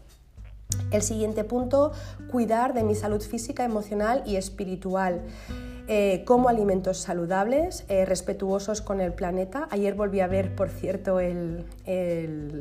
[0.90, 1.92] El siguiente punto,
[2.30, 5.22] cuidar de mi salud física, emocional y espiritual.
[5.90, 9.68] Eh, como alimentos saludables, eh, respetuosos con el planeta.
[9.70, 11.64] Ayer volví a ver, por cierto, el,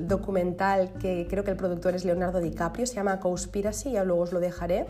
[0.07, 4.31] documental que creo que el productor es Leonardo DiCaprio, se llama Conspiracy, ya luego os
[4.31, 4.85] lo dejaré.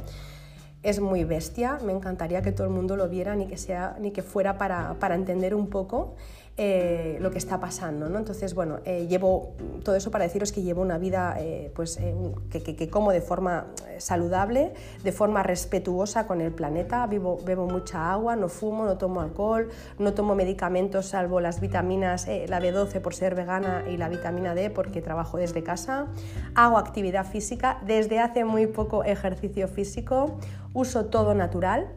[0.84, 4.12] Es muy bestia, me encantaría que todo el mundo lo viera ni que, sea, ni
[4.12, 6.14] que fuera para, para entender un poco.
[6.60, 8.10] Eh, lo que está pasando.
[8.10, 8.18] ¿no?
[8.18, 12.00] Entonces, bueno, eh, llevo todo eso para deciros que llevo una vida eh, pues,
[12.50, 13.68] que, como de forma
[14.00, 19.22] saludable, de forma respetuosa con el planeta, Vivo, bebo mucha agua, no fumo, no tomo
[19.22, 24.56] alcohol, no tomo medicamentos salvo las vitaminas, la B12 por ser vegana y la vitamina
[24.56, 26.08] D porque trabajo desde casa,
[26.56, 30.40] hago actividad física, desde hace muy poco ejercicio físico,
[30.74, 31.88] uso todo natural,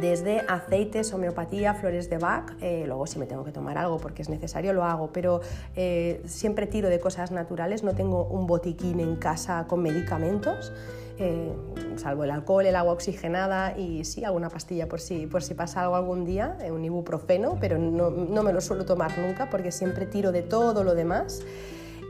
[0.00, 4.22] desde aceites, homeopatía, flores de Bach, eh, luego si me tengo que tomar algo porque
[4.22, 5.40] es necesario lo hago, pero
[5.76, 10.72] eh, siempre tiro de cosas naturales, no tengo un botiquín en casa con medicamentos,
[11.18, 11.52] eh,
[11.96, 15.82] salvo el alcohol, el agua oxigenada y sí, alguna pastilla por si, por si pasa
[15.82, 20.06] algo algún día, un ibuprofeno, pero no, no me lo suelo tomar nunca porque siempre
[20.06, 21.42] tiro de todo lo demás.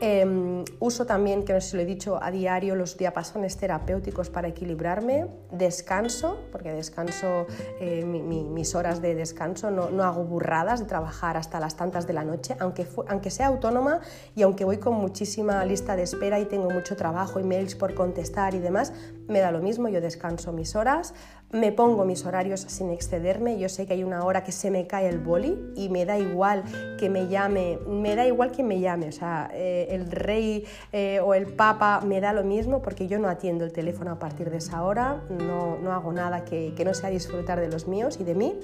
[0.03, 4.31] Em, uso también, que no sé si lo he dicho, a diario los diapasones terapéuticos
[4.31, 5.27] para equilibrarme.
[5.51, 7.45] Descanso, porque descanso
[7.79, 12.23] eh, mis horas de descanso, no, hago burradas de trabajar hasta las tantas de la
[12.23, 13.99] noche, aunque, aunque sea autónoma
[14.35, 18.55] y aunque voy con muchísima lista de espera y tengo mucho trabajo, emails por contestar
[18.55, 18.93] y demás,
[19.27, 21.13] me da lo mismo, yo descanso mis horas,
[21.51, 24.87] me pongo mis horarios sin excederme, yo sé que hay una hora que se me
[24.87, 26.63] cae el boli y me da igual
[26.97, 31.19] que me llame, me da igual que me llame, o sea, eh, el rey eh,
[31.19, 34.49] o el papa me da lo mismo porque yo no atiendo el teléfono a partir
[34.49, 38.17] de esa hora, no, no hago nada que, que, no sea disfrutar de los míos
[38.19, 38.59] y de mí.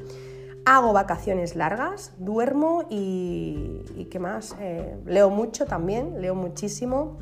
[0.66, 4.54] Hago vacaciones largas, duermo y, ¿qué más?
[4.60, 7.18] Eh, leo mucho también, leo muchísimo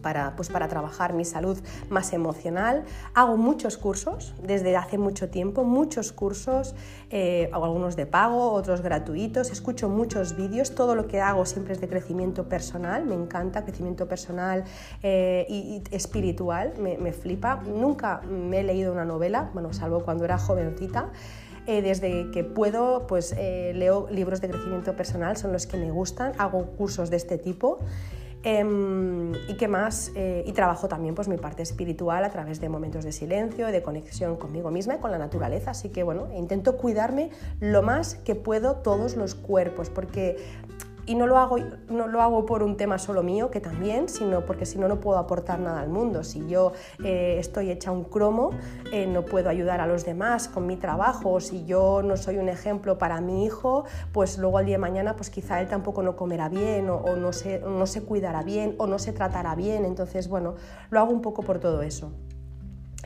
[0.00, 1.58] para, pues para trabajar mi salud
[1.88, 2.84] más emocional.
[3.14, 6.74] Hago muchos cursos desde hace mucho tiempo, muchos cursos,
[7.10, 11.80] eh, algunos de pago, otros gratuitos, escucho muchos vídeos, todo lo que hago siempre es
[11.80, 14.64] de crecimiento personal, me encanta, crecimiento personal
[15.02, 17.62] eh, y, espiritual, me, me flipa.
[17.66, 21.10] Nunca me he leído una novela, bueno, salvo cuando era jovencita.
[21.66, 26.32] Eh, desde que puedo, pues leo libros de crecimiento personal, son los que me gustan,
[26.38, 27.80] hago cursos de este tipo
[28.42, 30.12] Em, ¿Y qué más?
[30.14, 33.82] Eh, y trabajo también pues, mi parte espiritual a través de momentos de silencio, de
[33.82, 35.72] conexión conmigo misma y con la naturaleza.
[35.72, 40.36] Así que bueno, intento cuidarme lo más que puedo todos los cuerpos, porque
[41.10, 41.56] y no lo, hago,
[41.88, 45.00] no lo hago por un tema solo mío, que también, sino porque si no, no
[45.00, 46.22] puedo aportar nada al mundo.
[46.22, 46.70] Si yo
[47.02, 48.52] eh, estoy hecha un cromo,
[48.92, 51.32] eh, no puedo ayudar a los demás con mi trabajo.
[51.32, 54.82] O si yo no soy un ejemplo para mi hijo, pues luego al día de
[54.82, 58.44] mañana, pues quizá él tampoco no comerá bien o, o no, se, no se cuidará
[58.44, 59.84] bien o no se tratará bien.
[59.84, 60.54] Entonces, bueno,
[60.90, 62.12] lo hago un poco por todo eso.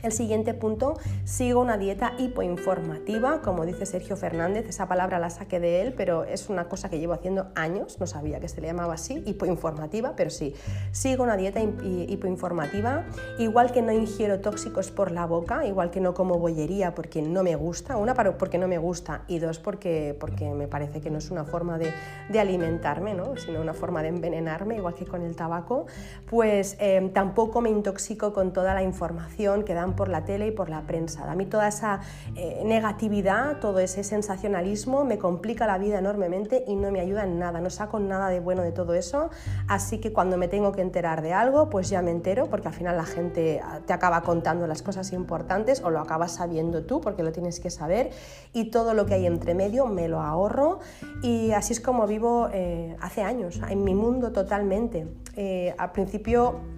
[0.03, 5.59] El siguiente punto, sigo una dieta hipoinformativa, como dice Sergio Fernández, esa palabra la saqué
[5.59, 8.67] de él, pero es una cosa que llevo haciendo años, no sabía que se le
[8.67, 10.53] llamaba así, hipoinformativa, pero sí,
[10.91, 13.05] sigo una dieta hipoinformativa,
[13.39, 17.43] igual que no ingiero tóxicos por la boca, igual que no como bollería porque no
[17.43, 21.19] me gusta, una porque no me gusta y dos porque, porque me parece que no
[21.19, 21.93] es una forma de,
[22.39, 23.37] alimentarme, ¿no?
[23.37, 25.85] sino una forma de envenenarme, igual que con el tabaco,
[26.29, 30.51] pues eh, tampoco me intoxico con toda la información que dan por la tele y
[30.51, 31.29] por la prensa.
[31.31, 31.99] A mí toda esa
[32.35, 37.37] eh, negatividad, todo ese sensacionalismo me complica la vida enormemente y no me ayuda en
[37.37, 39.29] nada, no saco nada de bueno de todo eso,
[39.67, 42.73] así que cuando me tengo que enterar de algo, pues ya me entero, porque al
[42.73, 47.01] final la gente ah, te acaba contando las cosas importantes o lo acabas sabiendo tú,
[47.01, 48.09] porque lo tienes que saber,
[48.53, 50.79] y todo lo que hay entre medio me lo ahorro
[51.21, 55.07] y así es como vivo eh, hace años, en mi mundo totalmente.
[55.35, 56.74] Eh, al principio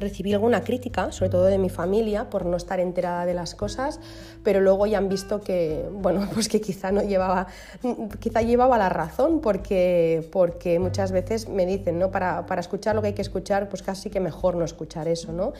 [0.00, 4.00] recibí alguna crítica, sobre todo de mi familia, por no estar enterada de las cosas,
[4.42, 7.46] pero luego ya han visto que, bueno, pues que quizá no llevaba,
[8.18, 12.10] quizá llevaba la razón, porque, porque muchas veces me dicen, ¿no?
[12.10, 15.32] Para, para escuchar lo que hay que escuchar, pues casi que mejor no escuchar eso,
[15.32, 15.52] ¿no?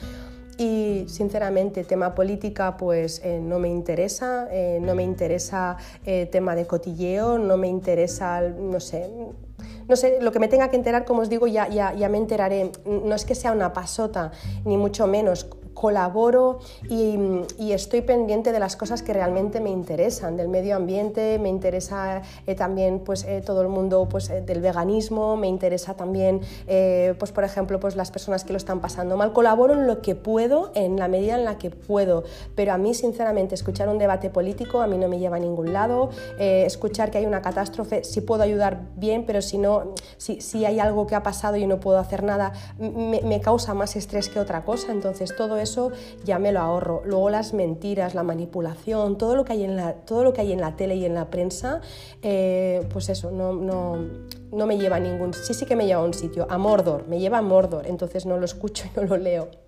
[0.57, 6.55] Y sinceramente, tema política, pues eh, no me interesa, eh, no me interesa eh, tema
[6.55, 9.09] de cotilleo, no me interesa, no sé,
[9.87, 12.17] no sé, lo que me tenga que enterar, como os digo, ya, ya, ya me
[12.17, 12.71] enteraré.
[12.85, 14.31] No es que sea una pasota,
[14.65, 20.49] ni mucho menos colaboro y, estoy pendiente de las cosas que realmente me interesan, del
[20.49, 25.37] medio ambiente, me interesa eh, también pues, eh, todo el mundo pues, eh, del veganismo,
[25.37, 26.41] me interesa también,
[27.17, 29.33] pues, por ejemplo, pues, las personas que lo están pasando mal.
[29.33, 32.23] Colaboro en lo que puedo, en la medida en la que puedo,
[32.55, 35.73] pero a mí, sinceramente, escuchar un debate político a mí no me lleva a ningún
[35.73, 40.65] lado, escuchar que hay una catástrofe, si puedo ayudar bien, pero si no, si, si
[40.65, 44.29] hay algo que ha pasado y no puedo hacer nada, me, me causa más estrés
[44.29, 45.91] que otra cosa, entonces todo eso
[46.23, 47.01] ya me lo ahorro.
[47.05, 50.51] Luego las mentiras, la manipulación, todo lo que hay en la, todo lo que hay
[50.51, 51.81] en la tele y en la prensa,
[52.21, 53.97] eh, pues eso, no, no,
[54.51, 55.33] no me lleva a ningún...
[55.33, 58.25] Sí, sí que me lleva a un sitio, a Mordor, me lleva a Mordor, entonces
[58.25, 59.60] no lo escucho y no lo leo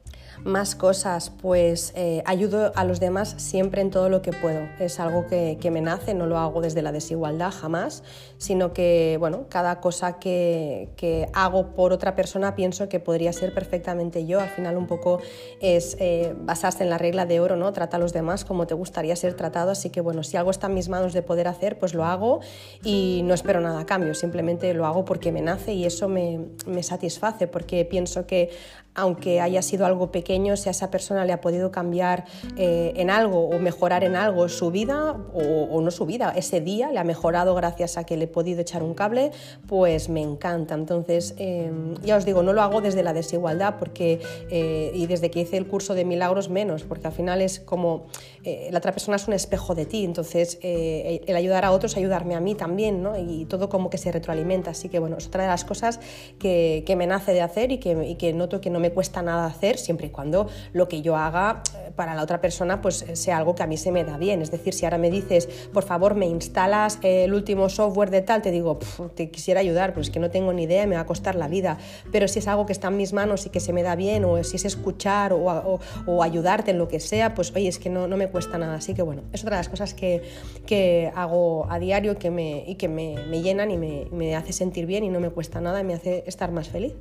[0.43, 4.61] más cosas, pues eh, ayudo a los demás siempre en todo lo que puedo.
[4.79, 8.03] Es algo que, me nace, no lo hago desde la desigualdad jamás,
[8.37, 10.89] sino que, bueno, cada cosa que,
[11.33, 14.39] hago por otra persona pienso que podría ser perfectamente yo.
[14.39, 15.19] Al final un poco
[15.61, 17.71] es eh, basarse en la regla de oro, ¿no?
[17.73, 20.67] Trata a los demás como te gustaría ser tratado, así que, bueno, si algo está
[20.67, 22.41] en mis manos de poder hacer, pues lo hago
[22.83, 26.39] y no espero nada a cambio, simplemente lo hago porque me nace y eso me,
[26.65, 28.51] me satisface, porque pienso que
[28.95, 32.25] aunque haya sido algo pequeño, si a esa persona le ha podido cambiar
[32.57, 36.91] eh, en algo o mejorar en algo su vida o, no su vida, ese día
[36.91, 39.31] le ha mejorado gracias a que le he podido echar un cable,
[39.67, 40.75] pues me encanta.
[40.75, 45.31] Entonces, em, ya os digo, no lo hago desde la desigualdad porque, eh, y desde
[45.31, 48.05] que hice el curso de milagros menos, porque al final es como
[48.43, 52.35] eh, la otra persona es un espejo de ti, entonces el ayudar a otros, ayudarme
[52.35, 53.17] a mí también, ¿no?
[53.17, 54.71] y todo como que se retroalimenta.
[54.71, 55.99] Así que bueno, es otra de las cosas
[56.39, 59.47] que, me nace de hacer y que, y que noto que no me cuesta nada
[59.47, 63.37] hacer siempre y cuando lo que yo haga eh, para la otra persona pues sea
[63.37, 64.41] algo que a mí se me da bien.
[64.41, 68.41] Es decir, si ahora me dices, por favor, me instalas el último software de tal,
[68.41, 68.79] te digo,
[69.15, 71.47] te quisiera ayudar, pero es que no tengo ni idea, me va a costar la
[71.47, 71.77] vida.
[72.11, 74.25] Pero si es algo que está en mis manos y que se me da bien,
[74.25, 75.79] o si es escuchar o,
[76.23, 78.75] ayudarte en lo que sea, pues oye, es que no, no, me cuesta nada.
[78.75, 80.21] Así que bueno, es otra de las cosas que,
[80.65, 84.51] que hago a diario que me, y que me, me llenan y me, me hace
[84.51, 86.93] sentir bien y no me cuesta nada y me hace estar más feliz.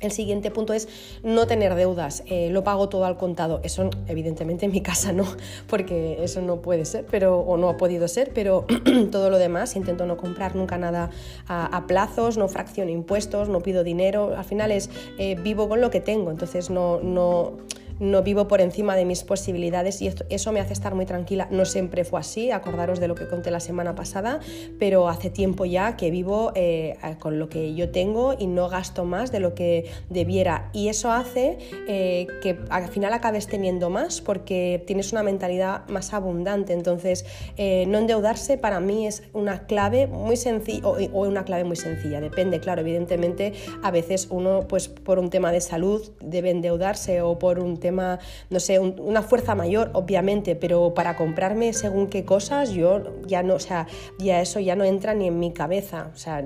[0.00, 0.88] El siguiente punto es
[1.22, 3.60] no tener deudas, eh, lo pago todo al contado.
[3.62, 5.24] Eso evidentemente en mi casa no,
[5.68, 8.66] porque eso no puede ser, pero, o no ha podido ser, pero
[9.12, 11.10] todo lo demás intento no comprar nunca nada
[11.46, 14.34] a, plazos, no fracciono impuestos, no pido dinero.
[14.36, 17.58] Al final es eh, vivo con lo que tengo, entonces no, no
[18.00, 21.46] no vivo por encima de mis posibilidades y eso me hace estar muy tranquila.
[21.50, 24.40] No siempre fue así, acordaros de lo que conté la semana pasada,
[24.78, 29.04] pero hace tiempo ya que vivo eh, con lo que yo tengo y no gasto
[29.04, 30.70] más de lo que debiera.
[30.72, 36.14] Y eso hace eh, que al final acabes teniendo más porque tienes una mentalidad más
[36.14, 36.72] abundante.
[36.72, 41.76] Entonces, eh, no endeudarse para mí es una clave muy sencilla o, una clave muy
[41.76, 42.20] sencilla.
[42.20, 47.38] Depende, claro, evidentemente a veces uno pues por un tema de salud debe endeudarse o
[47.38, 53.02] por un no sé, una fuerza mayor, obviamente, pero para comprarme según qué cosas, yo
[53.26, 53.86] ya no, o sea,
[54.18, 56.10] ya eso ya no entra ni en mi cabeza.
[56.14, 56.44] O sea,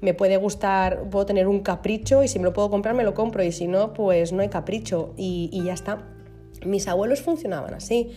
[0.00, 3.14] me puede gustar, puedo tener un capricho y si me lo puedo comprar, me lo
[3.14, 6.06] compro y si no, pues no hay capricho y, y ya está.
[6.64, 8.10] Mis abuelos funcionaban así.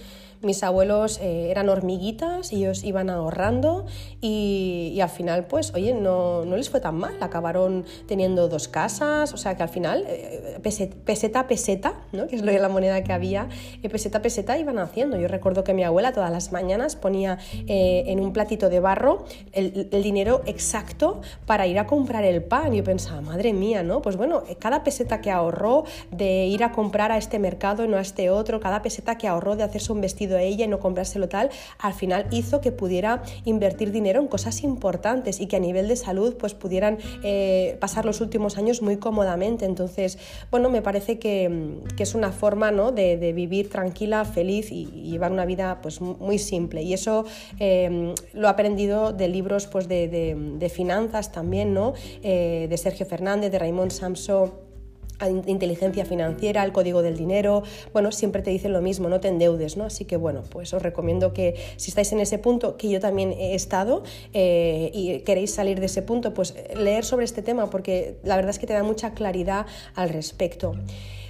[0.44, 3.86] Mis abuelos eh, eran hormiguitas, ellos iban ahorrando
[4.20, 7.16] y, al final, pues, oye, no, no, les fue tan mal.
[7.22, 10.60] Acabaron teniendo dos casas, o sea que al final, eh,
[11.06, 12.28] peseta peseta, ¿no?
[12.28, 13.48] que es la moneda que había,
[13.82, 15.18] eh, peseta peseta iban haciendo.
[15.18, 19.88] Yo recuerdo que mi abuela todas las mañanas ponía en un platito de barro el,
[19.92, 22.74] el, dinero exacto para ir a comprar el pan.
[22.74, 24.02] Yo pensaba, madre mía, ¿no?
[24.02, 27.96] Pues bueno, cada peseta que ahorró de ir a comprar a este mercado y no
[27.96, 31.30] a este otro, cada peseta que ahorró de hacerse un vestido ella y no comprárselo
[31.30, 35.88] tal, al final hizo que pudiera invertir dinero en cosas importantes y que a nivel
[35.88, 39.66] de salud pues pudieran eh, pasar los últimos años muy cómodamente.
[39.66, 40.18] Entonces,
[40.52, 42.92] bueno, me parece que, es una forma ¿no?
[42.92, 46.84] de, vivir tranquila, feliz y, llevar una vida pues muy simple.
[46.84, 47.26] Y eso
[47.60, 51.94] eh, lo he aprendido de libros pues, de, finanzas también, ¿no?
[52.24, 54.73] Eh, de Sergio Fernández, de Raymond Samso
[55.22, 59.78] inteligencia financiera, el código del dinero, bueno, siempre te dicen lo mismo, no te endeudes,
[59.78, 59.86] ¿no?
[59.86, 63.32] Así que bueno, pues os recomiendo que si estáis en ese punto, que yo también
[63.32, 68.18] he estado eh, y queréis salir de ese punto, pues leer sobre este tema porque
[68.24, 70.76] la verdad es que te da mucha claridad al respecto.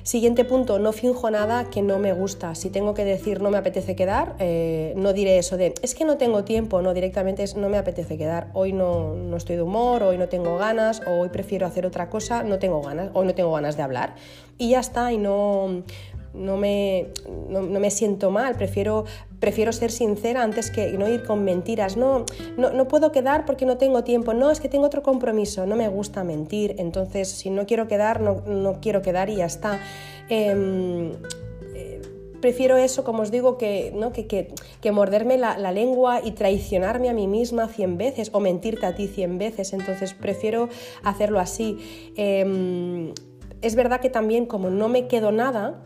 [0.04, 2.56] Siguiente punto, no finjo nada que no me gusta.
[2.56, 6.04] Si tengo que decir no me apetece quedar, eh, no diré eso de es que
[6.04, 8.50] no tengo tiempo, no, directamente es no me apetece quedar.
[8.54, 12.10] Hoy no, no estoy de humor, hoy no tengo ganas, o hoy prefiero hacer otra
[12.10, 14.16] cosa, no tengo ganas, hoy no tengo ganas de hablar.
[14.58, 15.84] Y ya está, y no,
[16.34, 17.08] no me,
[17.50, 19.06] no, me, siento mal, prefiero,
[19.40, 21.96] prefiero ser sincera antes que no ir con mentiras.
[21.96, 22.26] No,
[22.58, 25.76] no, no, puedo quedar porque no tengo tiempo, no, es que tengo otro compromiso, no
[25.76, 29.80] me gusta mentir, entonces si no quiero quedar, no, no quiero quedar y ya está.
[30.30, 31.12] Em,
[31.76, 32.02] eh,
[32.42, 34.12] prefiero eso, como os digo, que, ¿no?
[34.12, 38.96] que, que, morderme la, lengua y traicionarme a mí misma cien veces o mentirte a
[38.96, 39.74] ti cien veces.
[39.74, 40.70] Entonces prefiero
[41.04, 41.78] hacerlo así.
[42.18, 43.14] Em,
[43.62, 45.86] es verdad que también como no me quedo nada,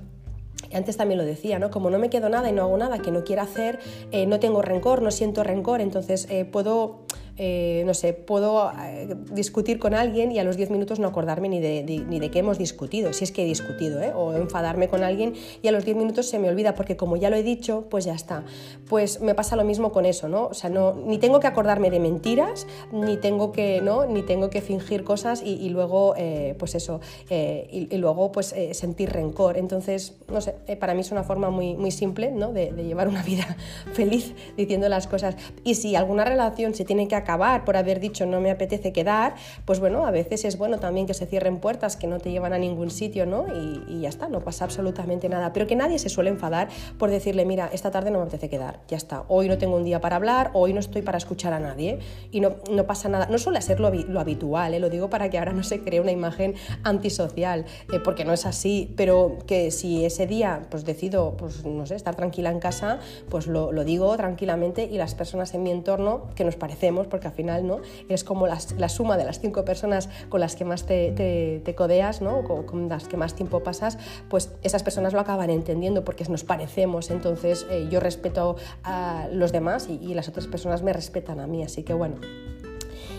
[0.74, 1.72] antes también lo decía, ¿no?
[1.72, 3.80] Como no me quedo nada y no hago nada que no quiera hacer,
[4.12, 7.00] eh, no tengo rencor, no siento rencor, entonces eh, puedo
[7.38, 11.50] eh, no sé, puedo eh, discutir con alguien y a los 10 minutos no acordarme
[11.50, 14.12] ni de, ni de qué hemos discutido, si es que he discutido, ¿eh?
[14.16, 17.30] o enfadarme con alguien y a los 10 minutos se me olvida porque como ya
[17.30, 18.44] lo he dicho, pues ya está.
[18.90, 20.48] Pues me pasa lo mismo con eso, ¿no?
[20.48, 24.06] O sea, no, ni tengo que acordarme de mentiras, ni tengo que, ¿no?
[24.06, 26.16] Ni tengo que fingir cosas y, luego,
[26.58, 29.58] pues eso, y, luego pues sentir rencor.
[29.58, 32.54] Entonces, no sé, para mí es una forma muy, muy simple, ¿no?
[32.54, 33.58] de, de llevar una vida
[33.94, 35.36] feliz diciendo las cosas.
[35.64, 39.36] Y si alguna relación se tiene que acabar por haber dicho no me apetece quedar,
[39.66, 42.54] pues bueno, a veces es bueno también que se cierren puertas que no te llevan
[42.54, 43.46] a ningún sitio, ¿no?
[43.54, 45.52] Y, ya está, no pasa absolutamente nada.
[45.52, 48.80] Pero que nadie se suele enfadar por decirle, mira, esta tarde no me apetece quedar,
[48.88, 49.24] ya está.
[49.28, 52.00] Hoy no tengo un día para hablar, hoy no estoy para escuchar a nadie
[52.32, 53.28] y no, no pasa nada.
[53.30, 54.80] No suele ser lo, habitual, ¿eh?
[54.80, 58.46] lo digo para que ahora no se cree una imagen antisocial, eh, porque no es
[58.46, 63.00] así, pero que si ese día pues decido, pues no sé, estar tranquila en casa,
[63.30, 67.30] pues lo, lo digo tranquilamente y las personas en mi entorno que nos parecemos, porque
[67.30, 67.82] al final ¿no?
[68.10, 68.60] es como la,
[68.90, 72.44] suma de las cinco personas con las que más te, te, codeas, ¿no?
[72.44, 73.98] con, con, las que más tiempo pasas,
[74.30, 77.10] pues esas personas lo acaban entendiendo porque nos parecemos.
[77.10, 81.64] Entonces eh, yo respeto a los demás y las otras personas me respetan a mí.
[81.64, 82.18] Así que bueno.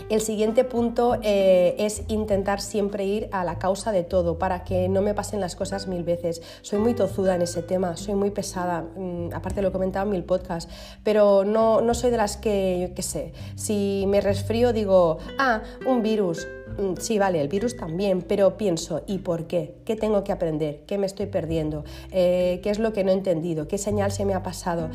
[0.09, 4.89] El siguiente punto eh, es intentar siempre ir a la causa de todo para que
[4.89, 6.41] no me pasen las cosas mil veces.
[6.63, 10.11] Soy muy tozuda en ese tema, soy muy pesada, mm, aparte lo he comentado en
[10.13, 10.71] mil podcasts,
[11.03, 15.61] pero no, no soy de las que, yo qué sé, si me resfrío digo, ah,
[15.85, 16.47] un virus,
[16.79, 19.75] mm, sí, vale, el virus también, pero pienso, ¿y por qué?
[19.85, 20.85] ¿Qué tengo que aprender?
[20.87, 21.83] ¿Qué me estoy perdiendo?
[22.11, 23.67] Eh, ¿Qué es lo que no he entendido?
[23.67, 24.89] ¿Qué señal se me ha pasado?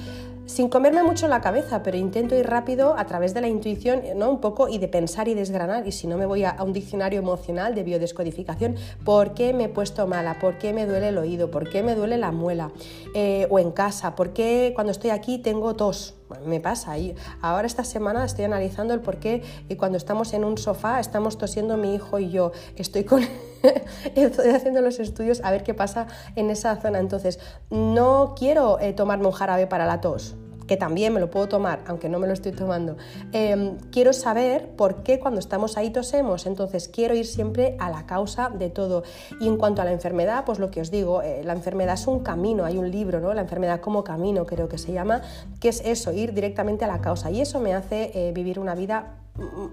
[0.47, 4.30] Sin comerme mucho la cabeza, pero intento ir rápido a través de la intuición, ¿no?
[4.30, 5.86] Un poco y de pensar y desgranar.
[5.86, 9.68] Y si no me voy a, un diccionario emocional de biodescodificación, ¿por qué me he
[9.68, 10.38] puesto mala?
[10.38, 11.51] ¿Por qué me duele el oído?
[11.51, 12.70] ¿Por qué me duele la muela?
[13.14, 16.14] Eh, o en casa, ¿por qué cuando estoy aquí tengo tos?
[16.47, 16.99] me pasa.
[16.99, 20.99] Y ahora esta semana estoy analizando el por qué y cuando estamos en un sofá
[20.99, 22.51] estamos tosiendo mi hijo y yo.
[22.76, 23.22] Estoy con
[24.14, 26.06] estoy haciendo los estudios a ver qué pasa
[26.36, 26.98] en esa zona.
[26.98, 27.40] Entonces,
[27.70, 30.36] no quiero eh, tomarme un jarabe para la tos
[30.66, 32.96] que también me lo puedo tomar, aunque no me lo estoy tomando,
[33.32, 38.06] em, quiero saber por qué cuando estamos ahí tosemos, entonces quiero ir siempre a la
[38.06, 39.02] causa de todo.
[39.40, 42.06] Y en cuanto a la enfermedad, pues lo que os digo, eh, la enfermedad es
[42.06, 43.34] un camino, hay un libro, ¿no?
[43.34, 45.22] La enfermedad como camino creo que se llama,
[45.60, 47.30] que es eso, ir directamente a la causa.
[47.30, 49.16] Y eso me hace eh, vivir una vida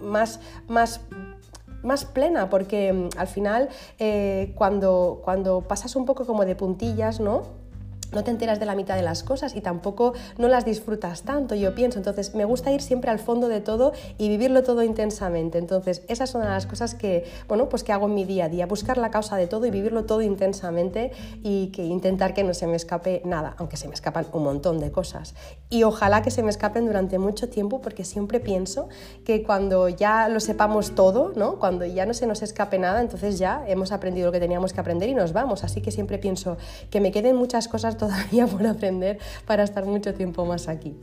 [0.02, 1.02] más, más
[1.84, 3.70] más plena, porque mm, al final
[4.00, 7.61] eh, cuando, cuando pasas un poco como de puntillas, ¿no?
[8.12, 11.56] No te enteras de la mitad de las cosas y tampoco no las disfrutas tanto,
[11.56, 11.98] yo pienso.
[11.98, 15.58] Entonces, me gusta ir siempre al fondo de todo y vivirlo todo intensamente.
[15.58, 18.66] Entonces, esas son las cosas que, bueno, pues que hago en mi día a día,
[18.66, 21.12] buscar la causa de todo y vivirlo todo intensamente
[21.44, 24.80] y que intentar que no se me escape nada, aunque se me escapan un montón
[24.80, 25.36] de cosas.
[25.70, 28.90] Y ojalá que se me escapen durante mucho tiempo porque siempre pienso
[29.26, 31.60] que cuando ya lo sepamos todo, ¿no?
[31.60, 34.82] Cuando ya no se nos escape nada, entonces ya hemos aprendido lo que teníamos que
[34.82, 35.64] aprender y nos vamos.
[35.64, 36.58] Así que siempre pienso
[36.90, 40.98] que me queden muchas cosas todavía por aprender para estar mucho tiempo más aquí.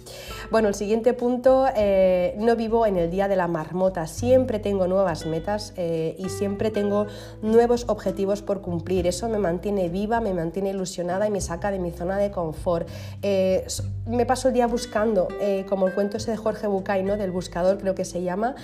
[0.50, 4.88] Bueno, el siguiente punto, eh, no vivo en el día de la marmota, siempre tengo
[4.88, 7.06] nuevas metas eh, y siempre tengo
[7.40, 9.06] nuevos objetivos por cumplir.
[9.06, 12.88] Eso me mantiene viva, me mantiene ilusionada y me saca de mi zona de confort.
[13.22, 13.64] Eh,
[14.06, 15.28] me paso el día buscando,
[15.68, 17.16] como el cuento ese de Jorge Bucay, ¿no?
[17.16, 18.56] del buscador creo que se llama,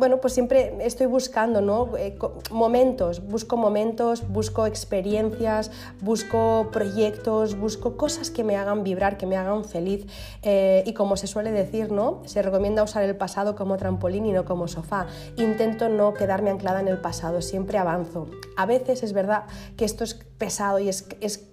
[0.00, 1.96] bueno, pues siempre estoy buscando ¿no?
[1.98, 2.18] Eh,
[2.50, 5.70] momentos, busco momentos, busco experiencias,
[6.00, 10.06] busco proyectos, busco cosas que me hagan vibrar, que me hagan feliz.
[10.42, 12.22] Eh, y como se suele decir, ¿no?
[12.24, 15.06] se recomienda usar el pasado como trampolín y no como sofá.
[15.36, 18.26] Intento no quedarme anclada en el pasado, siempre avanzo.
[18.56, 19.44] A veces es verdad
[19.76, 21.46] que esto es pesado y es, es,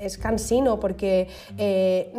[0.00, 1.28] es cansino porque
[1.58, 2.12] eh,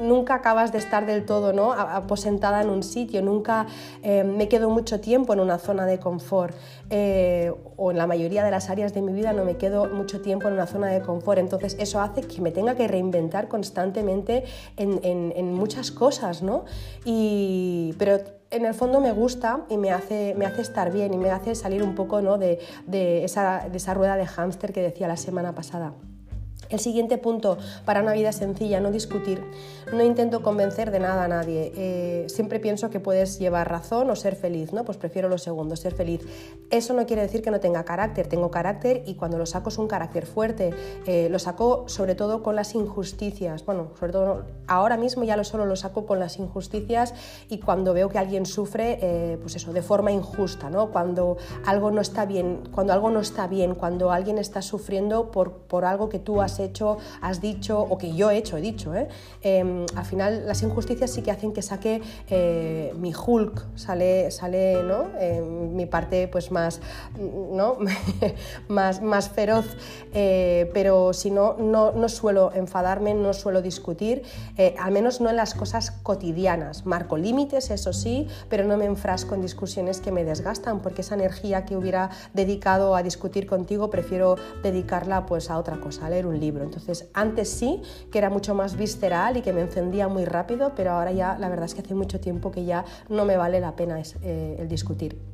[0.00, 1.72] nunca acabas de estar del todo ¿no?
[1.72, 3.66] aposentada en un sitio, nunca
[4.04, 6.54] me quedo mucho tiempo en una zona de confort
[6.94, 10.20] eh, o en la mayoría de las áreas de mi vida no me quedo mucho
[10.20, 11.38] tiempo en una zona de confort.
[11.38, 14.44] Entonces eso hace que me tenga que reinventar constantemente
[14.76, 16.64] en, muchas cosas, ¿no?
[17.06, 18.18] Y, pero
[18.52, 21.54] en el fondo me gusta y me hace, me hace estar bien y me hace
[21.54, 22.38] salir un poco ¿no?
[22.38, 25.94] de, de, esa, de esa rueda de hámster que decía la semana pasada.
[26.72, 29.44] El siguiente punto para una vida sencilla, no discutir.
[29.92, 31.70] No intento convencer de nada a nadie.
[31.76, 34.82] Eh, siempre pienso que puedes llevar razón o ser feliz, ¿no?
[34.82, 36.22] Pues prefiero lo segundo, ser feliz.
[36.70, 38.26] Eso no quiere decir que no tenga carácter.
[38.26, 40.70] Tengo carácter y cuando lo saco es un carácter fuerte.
[41.04, 43.66] Eh, lo saco sobre todo con las injusticias.
[43.66, 47.12] Bueno, sobre todo ahora mismo ya lo solo lo saco con las injusticias
[47.50, 50.90] y cuando veo que alguien sufre, eh, pues eso, de forma injusta, ¿no?
[50.90, 55.52] Cuando algo no está bien, cuando algo no está bien, cuando alguien está sufriendo por,
[55.52, 58.94] por algo que tú has hecho, has dicho o que yo he hecho, he dicho.
[58.94, 59.08] ¿eh?
[59.42, 64.82] Em, al final las injusticias sí que hacen que saque eh, mi Hulk, sale, sale
[64.82, 65.06] ¿no?
[65.18, 66.80] Em, mi parte pues más,
[67.18, 67.78] ¿no?
[68.68, 69.66] más, más feroz,
[70.12, 74.22] eh, pero si no, no, no suelo enfadarme, no suelo discutir,
[74.78, 76.86] al menos no en las cosas cotidianas.
[76.86, 81.14] Marco límites, eso sí, pero no me enfrasco en discusiones que me desgastan, porque esa
[81.14, 86.26] energía que hubiera dedicado a discutir contigo prefiero dedicarla pues a otra cosa, a leer
[86.26, 86.51] un libro.
[86.60, 90.92] Entonces, antes sí, que era mucho más visceral y que me encendía muy rápido, pero
[90.92, 93.76] ahora ya la verdad es que hace mucho tiempo que ya no me vale la
[93.76, 95.31] pena eh, el discutir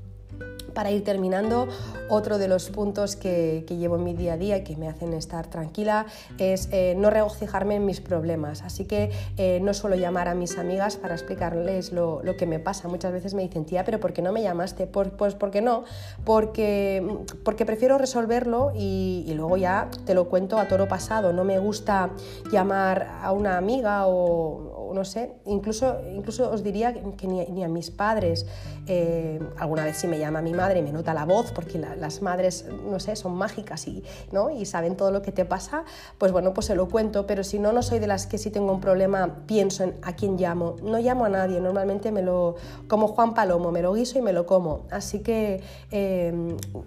[0.75, 1.69] para ir terminando,
[2.09, 5.13] otro de los puntos que, llevo en mi día a día y que me hacen
[5.15, 6.07] estar tranquila
[6.39, 8.63] es eh, no regocijarme en mis problemas.
[8.63, 12.89] Así que eh, no suelo llamar a mis amigas para explicarles lo, que me pasa.
[12.89, 14.87] Muchas veces me dicen, tía, pero ¿por qué no me llamaste?
[14.87, 15.85] pues ¿por qué no?
[16.25, 17.07] Porque,
[17.45, 21.33] porque prefiero resolverlo y, luego ya te lo cuento a toro pasado.
[21.33, 22.11] No me gusta
[22.51, 27.91] llamar a una amiga o, no sé, incluso, incluso os diría que ni, a mis
[27.91, 28.47] padres.
[28.87, 32.21] Eh, alguna vez sí me llama mi madre, madre me nota la voz, porque las
[32.21, 34.03] madres, no sé, son mágicas y,
[34.33, 34.51] ¿no?
[34.51, 35.85] y saben todo lo que te pasa,
[36.19, 38.51] pues bueno, pues se lo cuento, pero si no, no soy de las que si
[38.51, 40.77] tengo un problema pienso en a quién llamo.
[40.83, 42.57] No llamo a nadie, normalmente me lo,
[42.89, 44.87] como Juan Palomo, me lo guiso y me lo como.
[44.91, 46.33] Así que eh,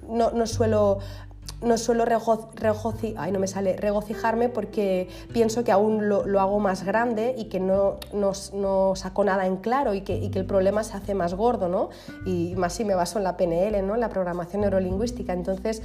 [0.07, 0.99] no, no suelo
[1.62, 3.41] no suelo no
[3.78, 9.45] regocijarme porque pienso que aún lo, hago más grande y que no, no, saco nada
[9.45, 11.89] en claro y que, y que, el problema se hace más gordo, ¿no?
[12.26, 13.93] Y más si me baso en la PNL, ¿no?
[13.95, 15.34] En la programación neurolingüística.
[15.34, 15.84] Entonces,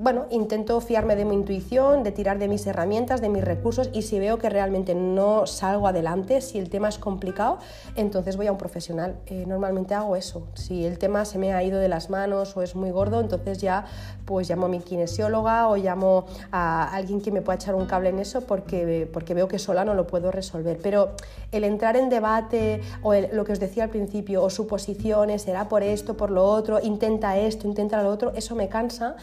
[0.00, 4.02] bueno, intento fiarme de mi intuición, de tirar de mis herramientas, de mis recursos y
[4.02, 7.58] si veo que realmente no salgo adelante, si el tema es complicado,
[7.96, 9.16] entonces voy a un profesional.
[9.26, 10.46] Eh, normalmente hago eso.
[10.54, 13.58] Si el tema se me ha ido de las manos o es muy gordo, entonces
[13.58, 13.86] ya
[14.24, 14.78] pues llamo a mi
[15.18, 19.34] kinesióloga o llamo a alguien que me pueda echar un cable en eso porque, porque
[19.34, 20.78] veo que sola no lo puedo resolver.
[20.82, 21.12] Pero
[21.50, 25.82] el entrar en debate o lo que os decía al principio, o suposiciones, será por
[25.82, 29.16] esto, por lo otro, intenta esto, intenta lo otro, eso me cansa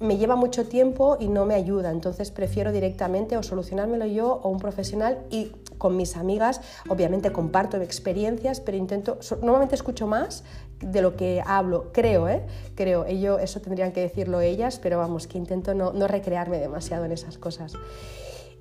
[0.00, 4.48] me lleva mucho tiempo y no me ayuda, entonces prefiero directamente o solucionármelo yo o
[4.48, 10.42] un profesional y con mis amigas obviamente comparto experiencias, pero intento, normalmente escucho más
[10.82, 12.42] de lo que hablo, creo, ¿eh?
[12.74, 17.04] creo, ello, eso tendrían que decirlo ellas, pero vamos, que intento no, no recrearme demasiado
[17.04, 17.74] en esas cosas.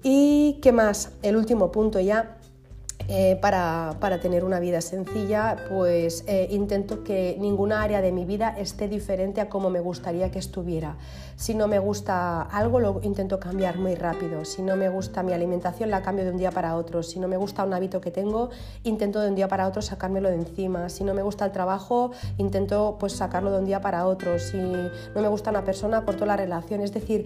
[0.03, 1.11] ¿Y qué más?
[1.21, 2.37] El último punto ya
[3.13, 8.55] eh, para, tener una vida sencilla, pues eh, intento que ninguna área de mi vida
[8.57, 10.95] esté diferente a como me gustaría que estuviera.
[11.35, 14.45] Si no me gusta algo, lo intento cambiar muy rápido.
[14.45, 17.03] Si no me gusta mi alimentación, la cambio de un día para otro.
[17.03, 18.49] Si no me gusta un hábito que tengo,
[18.83, 20.87] intento de un día para otro sacármelo de encima.
[20.87, 24.39] Si no me gusta el trabajo, intento pues sacarlo de un día para otro.
[24.39, 26.79] Si no me gusta una persona, corto la relación.
[26.79, 27.25] Es decir,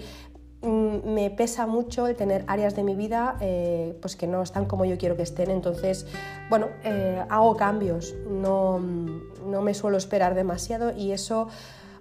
[0.66, 4.86] me pesa mucho el tener áreas de mi vida eh, pues que no están como
[4.86, 6.06] yo quiero que estén, entonces,
[6.50, 11.48] bueno, eh, hago cambios, no, no me suelo esperar demasiado y eso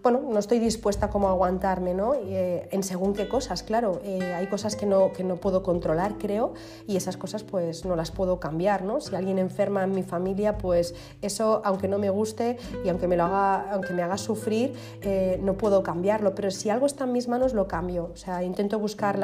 [0.05, 2.13] bueno, no estoy dispuesta como a aguantarme, ¿no?
[2.15, 6.19] Eh, en según qué cosas, claro, eh, hay cosas que no, que no puedo controlar,
[6.19, 6.53] creo,
[6.87, 9.01] y esas cosas pues no las puedo cambiar, ¿no?
[9.01, 13.17] Si alguien enferma en mi familia, pues eso, aunque no me guste y aunque me,
[13.17, 17.13] lo haga, aunque me haga sufrir, eh, no puedo cambiarlo, pero si algo está en
[17.13, 19.19] mis manos, lo cambio, o sea, intento buscar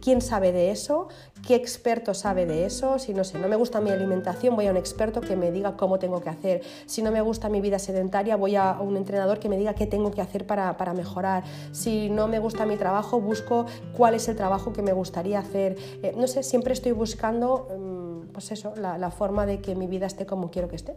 [0.00, 1.08] quién sabe de eso,
[1.44, 4.70] qué experto sabe de eso, si no sé, no me gusta mi alimentación, voy a
[4.70, 7.80] un experto que me diga cómo tengo que hacer, si no me gusta mi vida
[7.80, 11.44] sedentaria, voy a un entrenador que me diga qué tengo que hacer para, para, mejorar.
[11.72, 13.66] Si no me gusta mi trabajo, busco
[13.96, 15.76] cuál es el trabajo que me gustaría hacer.
[16.02, 19.86] Eh, no sé, siempre estoy buscando, mm, pues eso, la, la forma de que mi
[19.86, 20.96] vida esté como quiero que esté.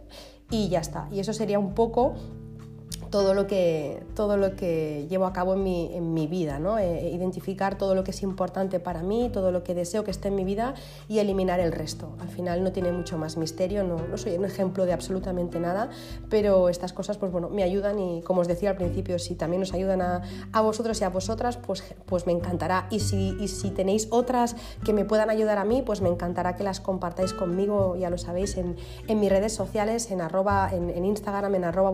[0.50, 1.08] Y ya está.
[1.10, 2.14] Y eso sería un poco
[3.10, 6.78] todo lo que, todo lo que llevo a cabo en mi, en mi vida, ¿no?
[6.78, 10.28] Eh, identificar todo lo que es importante para mí, todo lo que deseo que esté
[10.28, 10.74] en mi vida
[11.08, 12.10] y eliminar el resto.
[12.20, 15.90] Al final no tiene mucho más misterio, no, no soy un ejemplo de absolutamente nada,
[16.28, 19.62] pero estas cosas pues, bueno, me ayudan y como os decía al principio, si también
[19.62, 22.86] os ayudan a, a vosotros y a vosotras, pues, pues me encantará.
[22.90, 26.56] Y si, y si tenéis otras que me puedan ayudar a mí, pues me encantará
[26.56, 28.76] que las compartáis conmigo, ya lo sabéis, en,
[29.08, 31.90] en mis redes sociales, en, arroba, en, en Instagram, en arroba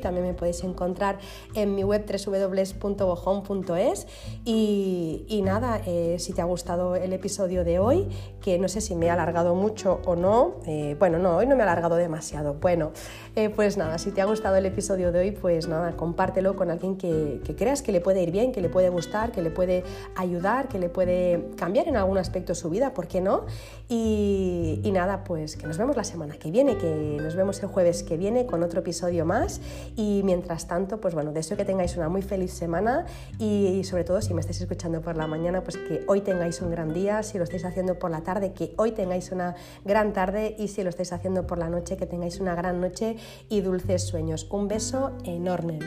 [0.00, 1.20] también me podéis encontrar
[1.54, 4.08] en mi web www.bojón.es
[4.44, 8.08] y, y, nada, eh, si te ha gustado el episodio de hoy,
[8.40, 10.56] que no sé si me he alargado mucho o no.
[10.66, 12.54] Eh, bueno, no, hoy no me he alargado demasiado.
[12.54, 12.90] Bueno,
[13.36, 16.72] eh, pues nada, si te ha gustado el episodio de hoy, pues nada, compártelo con
[16.72, 19.84] alguien que, creas que le puede ir bien, que le puede gustar, que le puede
[20.16, 23.46] ayudar, que le puede cambiar en algún aspecto su vida, ¿por qué no?
[23.88, 27.68] Y, y nada, pues que nos vemos la semana que viene, que nos vemos el
[27.68, 29.60] jueves que viene con otro episodio más.
[29.96, 33.04] Y mientras tanto, pues bueno, deseo que tengáis una muy feliz semana
[33.38, 36.70] y sobre todo si me estáis escuchando por la mañana, pues que hoy tengáis un
[36.70, 39.54] gran día, si lo estáis haciendo por la tarde, que hoy tengáis una
[39.84, 43.16] gran tarde y si lo estáis haciendo por la noche, que tengáis una gran noche
[43.50, 44.46] y dulces sueños.
[44.50, 45.80] Un beso enorme.